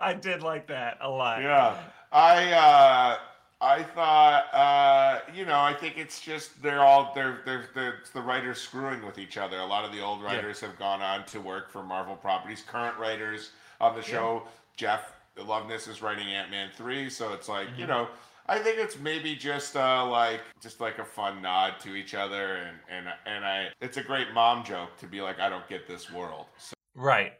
I 0.00 0.14
did 0.20 0.42
like 0.42 0.66
that 0.68 0.98
a 1.00 1.08
lot. 1.08 1.42
yeah, 1.42 1.76
I 2.12 2.52
uh, 2.52 3.18
I 3.60 3.82
thought 3.82 4.44
uh, 4.54 5.20
you 5.34 5.44
know 5.44 5.58
I 5.60 5.74
think 5.74 5.98
it's 5.98 6.20
just 6.20 6.62
they're 6.62 6.80
all 6.80 7.12
they're 7.14 7.40
they're, 7.44 7.68
they're 7.74 7.94
the 8.14 8.20
writers 8.22 8.58
screwing 8.60 9.04
with 9.04 9.18
each 9.18 9.36
other. 9.36 9.58
A 9.58 9.66
lot 9.66 9.84
of 9.84 9.92
the 9.92 10.00
old 10.00 10.22
writers 10.22 10.60
have 10.60 10.78
gone 10.78 11.02
on 11.02 11.24
to 11.26 11.40
work 11.40 11.70
for 11.70 11.82
Marvel 11.82 12.16
properties. 12.16 12.62
Current 12.66 12.96
writers 12.98 13.50
on 13.80 13.94
the 13.96 14.02
show, 14.02 14.44
Jeff 14.76 15.12
Loveness 15.36 15.88
is 15.88 16.02
writing 16.02 16.28
Ant 16.28 16.50
Man 16.50 16.70
three, 16.76 17.10
so 17.10 17.32
it's 17.32 17.48
like 17.48 17.68
you 17.76 17.84
Mhm. 17.84 17.88
know. 17.88 18.08
I 18.50 18.58
think 18.58 18.78
it's 18.78 18.98
maybe 18.98 19.36
just 19.36 19.76
uh, 19.76 20.04
like 20.04 20.40
just 20.60 20.80
like 20.80 20.98
a 20.98 21.04
fun 21.04 21.40
nod 21.40 21.74
to 21.82 21.94
each 21.94 22.14
other, 22.14 22.56
and 22.56 22.76
and 22.90 23.06
and 23.24 23.44
I. 23.44 23.68
It's 23.80 23.96
a 23.96 24.02
great 24.02 24.32
mom 24.34 24.64
joke 24.64 24.96
to 24.98 25.06
be 25.06 25.20
like, 25.20 25.38
I 25.38 25.48
don't 25.48 25.66
get 25.68 25.86
this 25.86 26.10
world. 26.10 26.46
So, 26.58 26.74
Right. 26.96 27.34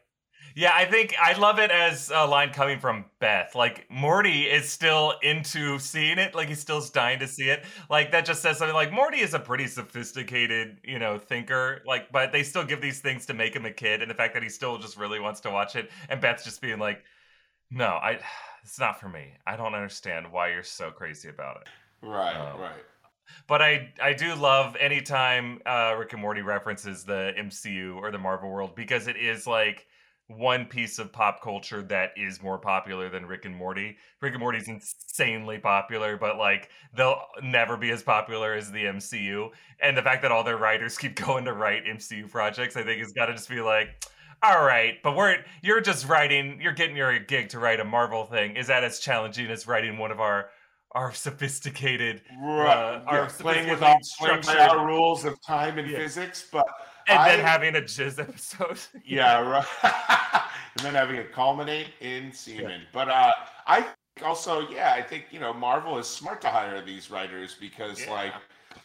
Yeah, 0.55 0.71
I 0.73 0.85
think 0.85 1.13
I 1.21 1.37
love 1.37 1.59
it 1.59 1.69
as 1.69 2.11
a 2.13 2.25
line 2.25 2.51
coming 2.51 2.79
from 2.79 3.05
Beth. 3.19 3.55
Like 3.55 3.89
Morty 3.91 4.43
is 4.43 4.69
still 4.69 5.13
into 5.21 5.79
seeing 5.79 6.17
it, 6.17 6.33
like 6.33 6.47
he's 6.47 6.59
still 6.59 6.81
dying 6.93 7.19
to 7.19 7.27
see 7.27 7.49
it. 7.49 7.65
Like 7.89 8.11
that 8.11 8.25
just 8.25 8.41
says 8.41 8.57
something 8.57 8.75
like 8.75 8.91
Morty 8.93 9.19
is 9.19 9.33
a 9.33 9.39
pretty 9.39 9.67
sophisticated, 9.67 10.77
you 10.83 10.97
know, 10.97 11.17
thinker. 11.17 11.81
Like, 11.85 12.11
but 12.11 12.31
they 12.31 12.43
still 12.43 12.63
give 12.63 12.81
these 12.81 13.01
things 13.01 13.25
to 13.25 13.33
make 13.33 13.53
him 13.53 13.65
a 13.65 13.71
kid, 13.71 14.01
and 14.01 14.09
the 14.09 14.15
fact 14.15 14.33
that 14.33 14.43
he 14.43 14.49
still 14.49 14.77
just 14.77 14.97
really 14.97 15.19
wants 15.19 15.41
to 15.41 15.51
watch 15.51 15.75
it, 15.75 15.91
and 16.07 16.21
Beth's 16.21 16.45
just 16.45 16.61
being 16.61 16.79
like, 16.79 17.03
"No, 17.71 17.85
I, 17.85 18.19
it's 18.63 18.79
not 18.79 18.99
for 18.99 19.09
me. 19.09 19.33
I 19.47 19.55
don't 19.55 19.73
understand 19.73 20.31
why 20.31 20.49
you're 20.49 20.63
so 20.63 20.91
crazy 20.91 21.29
about 21.29 21.61
it." 21.61 21.67
right, 22.01 22.35
Um, 22.35 22.59
right. 22.59 22.83
But 23.47 23.61
I 23.61 23.93
I 24.01 24.13
do 24.13 24.35
love 24.35 24.75
anytime 24.75 25.61
uh, 25.65 25.95
Rick 25.97 26.13
and 26.13 26.21
Morty 26.21 26.41
references 26.41 27.03
the 27.03 27.33
MCU 27.37 27.95
or 27.95 28.11
the 28.11 28.17
Marvel 28.17 28.49
world 28.51 28.75
because 28.75 29.07
it 29.07 29.15
is 29.15 29.47
like 29.47 29.87
one 30.27 30.65
piece 30.65 30.99
of 30.99 31.11
pop 31.11 31.41
culture 31.41 31.81
that 31.83 32.11
is 32.15 32.41
more 32.41 32.57
popular 32.57 33.09
than 33.09 33.25
Rick 33.25 33.45
and 33.45 33.55
Morty. 33.55 33.97
Rick 34.21 34.33
and 34.33 34.39
Morty's 34.39 34.67
insanely 34.67 35.57
popular, 35.59 36.17
but 36.17 36.37
like 36.37 36.69
they'll 36.95 37.21
never 37.43 37.77
be 37.77 37.91
as 37.91 38.03
popular 38.03 38.53
as 38.53 38.71
the 38.71 38.85
MCU. 38.85 39.49
And 39.81 39.97
the 39.97 40.01
fact 40.01 40.21
that 40.21 40.31
all 40.31 40.43
their 40.43 40.57
writers 40.57 40.97
keep 40.97 41.15
going 41.15 41.45
to 41.45 41.53
write 41.53 41.85
MCU 41.85 42.29
projects, 42.29 42.77
I 42.77 42.83
think 42.83 42.99
has 42.99 43.11
got 43.11 43.27
to 43.27 43.33
just 43.33 43.49
be 43.49 43.61
like, 43.61 44.05
all 44.43 44.63
right, 44.63 44.95
but 45.03 45.15
we're 45.15 45.37
you're 45.61 45.81
just 45.81 46.07
writing, 46.07 46.59
you're 46.61 46.73
getting 46.73 46.95
your 46.95 47.17
gig 47.19 47.49
to 47.49 47.59
write 47.59 47.79
a 47.79 47.85
Marvel 47.85 48.25
thing. 48.25 48.55
Is 48.55 48.67
that 48.67 48.83
as 48.83 48.99
challenging 48.99 49.47
as 49.49 49.67
writing 49.67 49.97
one 49.97 50.11
of 50.11 50.19
our 50.19 50.49
our 50.93 51.13
sophisticated 51.13 52.21
Right. 52.37 52.67
uh, 52.67 53.01
yeah, 53.11 53.29
playing 53.39 53.69
with 53.69 53.81
all 53.81 53.97
structured- 54.01 54.57
our 54.57 54.85
rules 54.85 55.23
of 55.23 55.41
time 55.41 55.77
and 55.79 55.89
Yeah. 55.89 55.99
physics, 55.99 56.45
but 56.51 56.65
and 57.07 57.19
then 57.29 57.39
having 57.39 57.75
a 57.77 57.81
jizz 57.81 58.19
episode. 58.19 58.79
yeah, 59.05 59.39
right. 59.39 59.65
and 60.75 60.83
then 60.85 60.93
having 60.95 61.15
it 61.15 61.31
culminate 61.31 61.87
in 62.01 62.31
semen. 62.33 62.81
But 62.91 63.07
uh, 63.09 63.31
I 63.67 63.81
think 63.81 64.25
also, 64.27 64.67
yeah, 64.69 64.93
I 64.93 65.01
think 65.01 65.25
you 65.31 65.39
know 65.39 65.53
Marvel 65.53 65.97
is 65.97 66.07
smart 66.07 66.41
to 66.41 66.49
hire 66.49 66.81
these 66.83 67.09
writers 67.11 67.55
because 67.59 68.01
Yeah. 68.05 68.11
like. 68.11 68.33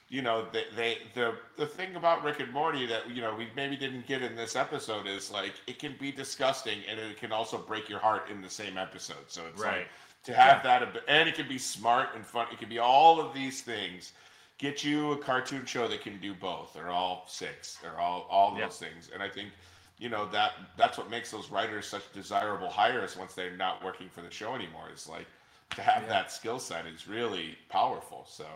You 0.09 0.23
know, 0.23 0.47
they, 0.53 0.65
they 0.77 0.99
the 1.15 1.35
the 1.57 1.67
thing 1.67 1.97
about 1.97 2.23
Rick 2.23 2.39
and 2.41 2.53
Morty 2.53 2.87
that 2.87 3.11
you 3.11 3.21
know 3.21 3.35
we 3.35 3.49
maybe 3.57 3.77
didn't 3.77 4.07
get 4.07 4.23
in 4.23 4.37
this 4.37 4.55
episode 4.55 5.07
is 5.07 5.31
like 5.33 5.55
it 5.67 5.79
can 5.81 5.97
be 5.99 6.13
disgusting 6.13 6.79
and 6.89 6.99
it 7.01 7.17
can 7.19 7.33
also 7.33 7.59
break 7.59 7.89
your 7.89 7.99
heart 7.99 8.31
in 8.31 8.41
the 8.41 8.51
same 8.51 8.79
episode. 8.79 9.25
So 9.29 9.43
it's 9.51 9.61
like 9.61 9.73
right. 9.73 9.87
to 10.25 10.33
have 10.33 10.63
that 10.63 10.83
and 11.09 11.29
it 11.29 11.35
can 11.35 11.49
be 11.49 11.59
smart 11.59 12.11
and 12.15 12.25
fun 12.25 12.47
it 12.53 12.59
can 12.59 12.69
be 12.69 12.79
all 12.79 13.21
of 13.21 13.35
these 13.35 13.63
things 13.63 14.13
get 14.59 14.83
you 14.85 15.13
a 15.13 15.19
cartoon 15.19 15.65
show 15.67 15.87
that 15.89 16.01
can 16.03 16.19
do 16.21 16.35
both 16.35 16.77
or 16.77 16.89
all 16.89 17.25
six 17.29 17.79
or 17.85 18.01
all 18.01 18.27
all 18.31 18.55
Yeah. 18.57 18.67
those 18.67 18.79
things 18.79 19.11
and 19.13 19.23
i 19.23 19.29
think 19.29 19.51
you 19.99 20.09
know 20.09 20.27
that 20.31 20.53
that's 20.77 20.99
what 20.99 21.11
makes 21.11 21.31
those 21.31 21.51
writers 21.51 21.87
such 21.87 22.11
desirable 22.13 22.69
hires 22.71 23.17
once 23.17 23.35
they're 23.35 23.57
not 23.57 23.85
working 23.85 24.09
for 24.09 24.23
the 24.23 24.31
show 24.31 24.55
anymore 24.55 24.89
is 24.95 25.09
like 25.09 25.27
to 25.75 25.83
have 25.83 26.03
Yeah. 26.05 26.09
that 26.09 26.33
skill 26.33 26.59
set 26.59 26.87
is 26.87 27.07
really 27.07 27.57
powerful 27.69 28.25
so 28.29 28.47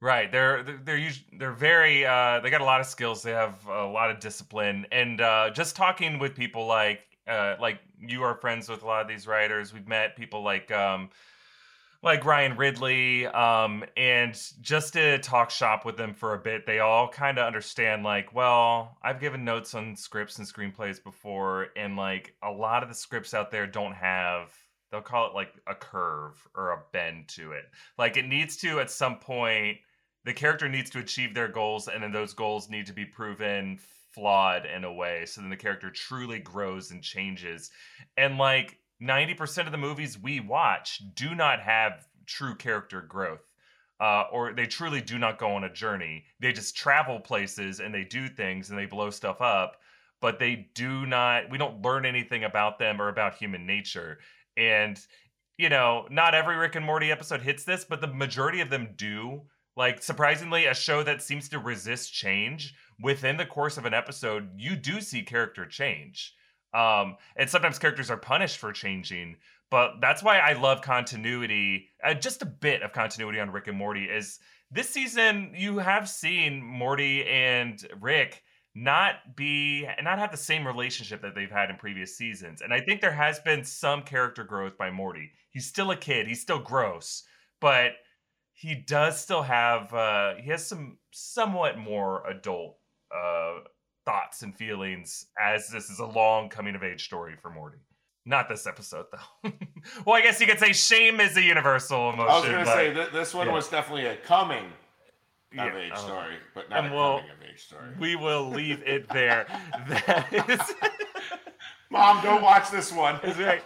Right. 0.00 0.30
They're 0.30 0.62
they're 0.62 0.78
they're, 0.84 1.10
they're 1.38 1.52
very 1.52 2.06
uh 2.06 2.38
they 2.40 2.50
got 2.50 2.60
a 2.60 2.64
lot 2.64 2.80
of 2.80 2.86
skills. 2.86 3.22
They 3.22 3.32
have 3.32 3.66
a 3.66 3.84
lot 3.84 4.10
of 4.12 4.20
discipline 4.20 4.86
and 4.92 5.20
uh 5.20 5.50
just 5.50 5.74
talking 5.74 6.20
with 6.20 6.36
people 6.36 6.66
like 6.66 7.00
uh 7.26 7.56
like 7.60 7.80
you 8.00 8.22
are 8.22 8.36
friends 8.36 8.68
with 8.68 8.82
a 8.84 8.86
lot 8.86 9.02
of 9.02 9.08
these 9.08 9.26
writers. 9.26 9.74
We've 9.74 9.88
met 9.88 10.14
people 10.14 10.44
like 10.44 10.70
um 10.70 11.10
like 12.00 12.24
Ryan 12.24 12.56
Ridley 12.56 13.26
um 13.26 13.84
and 13.96 14.40
just 14.60 14.92
to 14.92 15.18
talk 15.18 15.50
shop 15.50 15.84
with 15.84 15.96
them 15.96 16.14
for 16.14 16.34
a 16.34 16.38
bit, 16.38 16.64
they 16.64 16.78
all 16.78 17.08
kind 17.08 17.36
of 17.36 17.44
understand 17.44 18.04
like, 18.04 18.32
well, 18.32 18.98
I've 19.02 19.18
given 19.18 19.44
notes 19.44 19.74
on 19.74 19.96
scripts 19.96 20.38
and 20.38 20.46
screenplays 20.46 21.02
before 21.02 21.68
and 21.74 21.96
like 21.96 22.34
a 22.40 22.52
lot 22.52 22.84
of 22.84 22.88
the 22.88 22.94
scripts 22.94 23.34
out 23.34 23.50
there 23.50 23.66
don't 23.66 23.94
have 23.94 24.52
they'll 24.92 25.02
call 25.02 25.26
it 25.26 25.34
like 25.34 25.52
a 25.66 25.74
curve 25.74 26.48
or 26.54 26.70
a 26.70 26.78
bend 26.92 27.26
to 27.28 27.50
it. 27.50 27.64
Like 27.98 28.16
it 28.16 28.26
needs 28.26 28.56
to 28.58 28.78
at 28.78 28.90
some 28.92 29.18
point 29.18 29.78
the 30.28 30.34
character 30.34 30.68
needs 30.68 30.90
to 30.90 30.98
achieve 30.98 31.34
their 31.34 31.48
goals, 31.48 31.88
and 31.88 32.02
then 32.02 32.12
those 32.12 32.34
goals 32.34 32.68
need 32.68 32.86
to 32.86 32.92
be 32.92 33.04
proven 33.04 33.78
flawed 34.12 34.66
in 34.66 34.84
a 34.84 34.92
way. 34.92 35.24
So 35.26 35.40
then 35.40 35.50
the 35.50 35.56
character 35.56 35.90
truly 35.90 36.38
grows 36.38 36.90
and 36.90 37.02
changes. 37.02 37.70
And 38.16 38.36
like 38.36 38.78
90% 39.02 39.66
of 39.66 39.72
the 39.72 39.78
movies 39.78 40.18
we 40.18 40.40
watch 40.40 41.02
do 41.14 41.34
not 41.34 41.60
have 41.60 42.06
true 42.26 42.54
character 42.54 43.00
growth. 43.00 43.40
Uh, 44.00 44.24
or 44.30 44.52
they 44.52 44.66
truly 44.66 45.00
do 45.00 45.18
not 45.18 45.38
go 45.38 45.50
on 45.54 45.64
a 45.64 45.72
journey. 45.72 46.24
They 46.38 46.52
just 46.52 46.76
travel 46.76 47.18
places 47.18 47.80
and 47.80 47.92
they 47.92 48.04
do 48.04 48.28
things 48.28 48.70
and 48.70 48.78
they 48.78 48.86
blow 48.86 49.10
stuff 49.10 49.40
up, 49.40 49.76
but 50.20 50.38
they 50.38 50.68
do 50.74 51.04
not, 51.04 51.50
we 51.50 51.58
don't 51.58 51.82
learn 51.82 52.06
anything 52.06 52.44
about 52.44 52.78
them 52.78 53.02
or 53.02 53.08
about 53.08 53.34
human 53.34 53.66
nature. 53.66 54.18
And, 54.56 55.00
you 55.56 55.68
know, 55.68 56.06
not 56.10 56.36
every 56.36 56.54
Rick 56.54 56.76
and 56.76 56.86
Morty 56.86 57.10
episode 57.10 57.42
hits 57.42 57.64
this, 57.64 57.84
but 57.84 58.00
the 58.00 58.06
majority 58.06 58.60
of 58.60 58.70
them 58.70 58.90
do. 58.94 59.42
Like, 59.78 60.02
surprisingly, 60.02 60.66
a 60.66 60.74
show 60.74 61.04
that 61.04 61.22
seems 61.22 61.48
to 61.50 61.60
resist 61.60 62.12
change 62.12 62.74
within 63.00 63.36
the 63.36 63.46
course 63.46 63.76
of 63.78 63.84
an 63.84 63.94
episode, 63.94 64.48
you 64.56 64.74
do 64.74 65.00
see 65.00 65.22
character 65.22 65.64
change. 65.66 66.34
Um, 66.74 67.16
and 67.36 67.48
sometimes 67.48 67.78
characters 67.78 68.10
are 68.10 68.16
punished 68.16 68.58
for 68.58 68.72
changing, 68.72 69.36
but 69.70 70.00
that's 70.00 70.20
why 70.20 70.40
I 70.40 70.54
love 70.54 70.82
continuity. 70.82 71.90
Uh, 72.02 72.14
just 72.14 72.42
a 72.42 72.46
bit 72.46 72.82
of 72.82 72.92
continuity 72.92 73.38
on 73.38 73.52
Rick 73.52 73.68
and 73.68 73.78
Morty 73.78 74.06
is 74.06 74.40
this 74.68 74.90
season 74.90 75.52
you 75.56 75.78
have 75.78 76.08
seen 76.08 76.60
Morty 76.60 77.24
and 77.24 77.80
Rick 78.00 78.42
not 78.74 79.36
be 79.36 79.86
not 80.02 80.18
have 80.18 80.32
the 80.32 80.36
same 80.36 80.66
relationship 80.66 81.22
that 81.22 81.36
they've 81.36 81.50
had 81.50 81.70
in 81.70 81.76
previous 81.76 82.16
seasons. 82.16 82.62
And 82.62 82.74
I 82.74 82.80
think 82.80 83.00
there 83.00 83.12
has 83.12 83.38
been 83.38 83.62
some 83.62 84.02
character 84.02 84.42
growth 84.42 84.76
by 84.76 84.90
Morty. 84.90 85.30
He's 85.50 85.66
still 85.66 85.92
a 85.92 85.96
kid, 85.96 86.26
he's 86.26 86.42
still 86.42 86.58
gross, 86.58 87.22
but 87.60 87.92
he 88.60 88.74
does 88.74 89.20
still 89.20 89.42
have 89.42 89.94
uh 89.94 90.34
he 90.34 90.50
has 90.50 90.66
some 90.66 90.98
somewhat 91.12 91.78
more 91.78 92.26
adult 92.26 92.76
uh 93.14 93.60
thoughts 94.04 94.42
and 94.42 94.56
feelings 94.56 95.26
as 95.40 95.68
this 95.68 95.88
is 95.90 95.98
a 96.00 96.04
long 96.06 96.48
coming 96.48 96.74
of 96.74 96.82
age 96.82 97.04
story 97.04 97.34
for 97.40 97.50
Morty. 97.50 97.78
Not 98.26 98.48
this 98.48 98.66
episode 98.66 99.06
though. 99.12 99.52
well, 100.06 100.16
I 100.16 100.22
guess 100.22 100.40
you 100.40 100.46
could 100.46 100.58
say 100.58 100.72
shame 100.72 101.20
is 101.20 101.36
a 101.36 101.42
universal 101.42 102.10
emotion. 102.10 102.30
I 102.30 102.34
was 102.40 102.44
going 102.48 102.64
to 102.64 102.70
say 102.72 102.94
th- 102.94 103.10
this 103.12 103.32
one 103.34 103.46
yeah. 103.46 103.52
was 103.52 103.68
definitely 103.68 104.06
a 104.06 104.16
coming 104.16 104.64
of 104.64 104.72
Yeah, 105.54 105.76
age 105.78 105.92
um, 105.92 105.98
story, 105.98 106.34
but 106.54 106.68
not 106.68 106.86
a 106.90 106.94
we'll- 106.94 107.18
coming 107.20 107.30
of 107.30 107.42
age 107.50 107.64
story. 107.64 107.88
we 108.00 108.16
will 108.16 108.48
leave 108.50 108.82
it 108.84 109.08
there. 109.10 109.46
That 109.88 110.48
is, 110.50 110.60
Mom, 111.90 112.22
don't 112.22 112.42
watch 112.42 112.70
this 112.70 112.92
one. 112.92 113.18
right. 113.38 113.62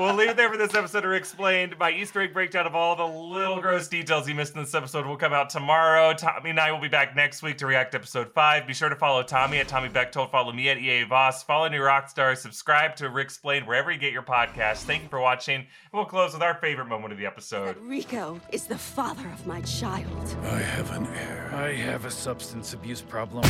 We'll 0.00 0.14
leave 0.14 0.30
it 0.30 0.36
there 0.38 0.48
for 0.48 0.56
this 0.56 0.74
episode 0.74 1.04
of 1.04 1.12
Explained. 1.12 1.78
My 1.78 1.90
Easter 1.90 2.22
egg 2.22 2.32
breakdown 2.32 2.66
of 2.66 2.74
all 2.74 2.96
the 2.96 3.04
little 3.04 3.60
gross 3.60 3.86
details 3.86 4.26
you 4.26 4.34
missed 4.34 4.54
in 4.54 4.62
this 4.62 4.74
episode 4.74 5.04
will 5.04 5.18
come 5.18 5.34
out 5.34 5.50
tomorrow. 5.50 6.14
Tommy 6.14 6.48
and 6.48 6.58
I 6.58 6.72
will 6.72 6.80
be 6.80 6.88
back 6.88 7.14
next 7.14 7.42
week 7.42 7.58
to 7.58 7.66
react 7.66 7.92
to 7.92 7.98
episode 7.98 8.32
five. 8.32 8.66
Be 8.66 8.72
sure 8.72 8.88
to 8.88 8.96
follow 8.96 9.22
Tommy 9.22 9.58
at 9.58 9.68
Tommy 9.68 9.90
Bechtold. 9.90 10.30
Follow 10.30 10.54
me 10.54 10.70
at 10.70 10.78
EA 10.78 11.02
Voss. 11.02 11.42
Follow 11.42 11.68
New 11.68 11.82
Rockstar. 11.82 12.34
Subscribe 12.34 12.96
to 12.96 13.10
Ricksplained 13.10 13.66
wherever 13.66 13.92
you 13.92 13.98
get 13.98 14.14
your 14.14 14.22
podcasts. 14.22 14.84
Thank 14.84 15.02
you 15.02 15.08
for 15.10 15.20
watching. 15.20 15.56
And 15.56 15.66
we'll 15.92 16.06
close 16.06 16.32
with 16.32 16.42
our 16.42 16.54
favorite 16.54 16.86
moment 16.86 17.12
of 17.12 17.18
the 17.18 17.26
episode. 17.26 17.76
That 17.76 17.82
Rico 17.82 18.40
is 18.52 18.64
the 18.64 18.78
father 18.78 19.28
of 19.28 19.46
my 19.46 19.60
child. 19.60 20.34
I 20.44 20.60
have 20.60 20.90
an 20.92 21.08
heir. 21.08 21.50
I 21.54 21.74
have 21.74 22.06
a 22.06 22.10
substance 22.10 22.72
abuse 22.72 23.02
problem. 23.02 23.44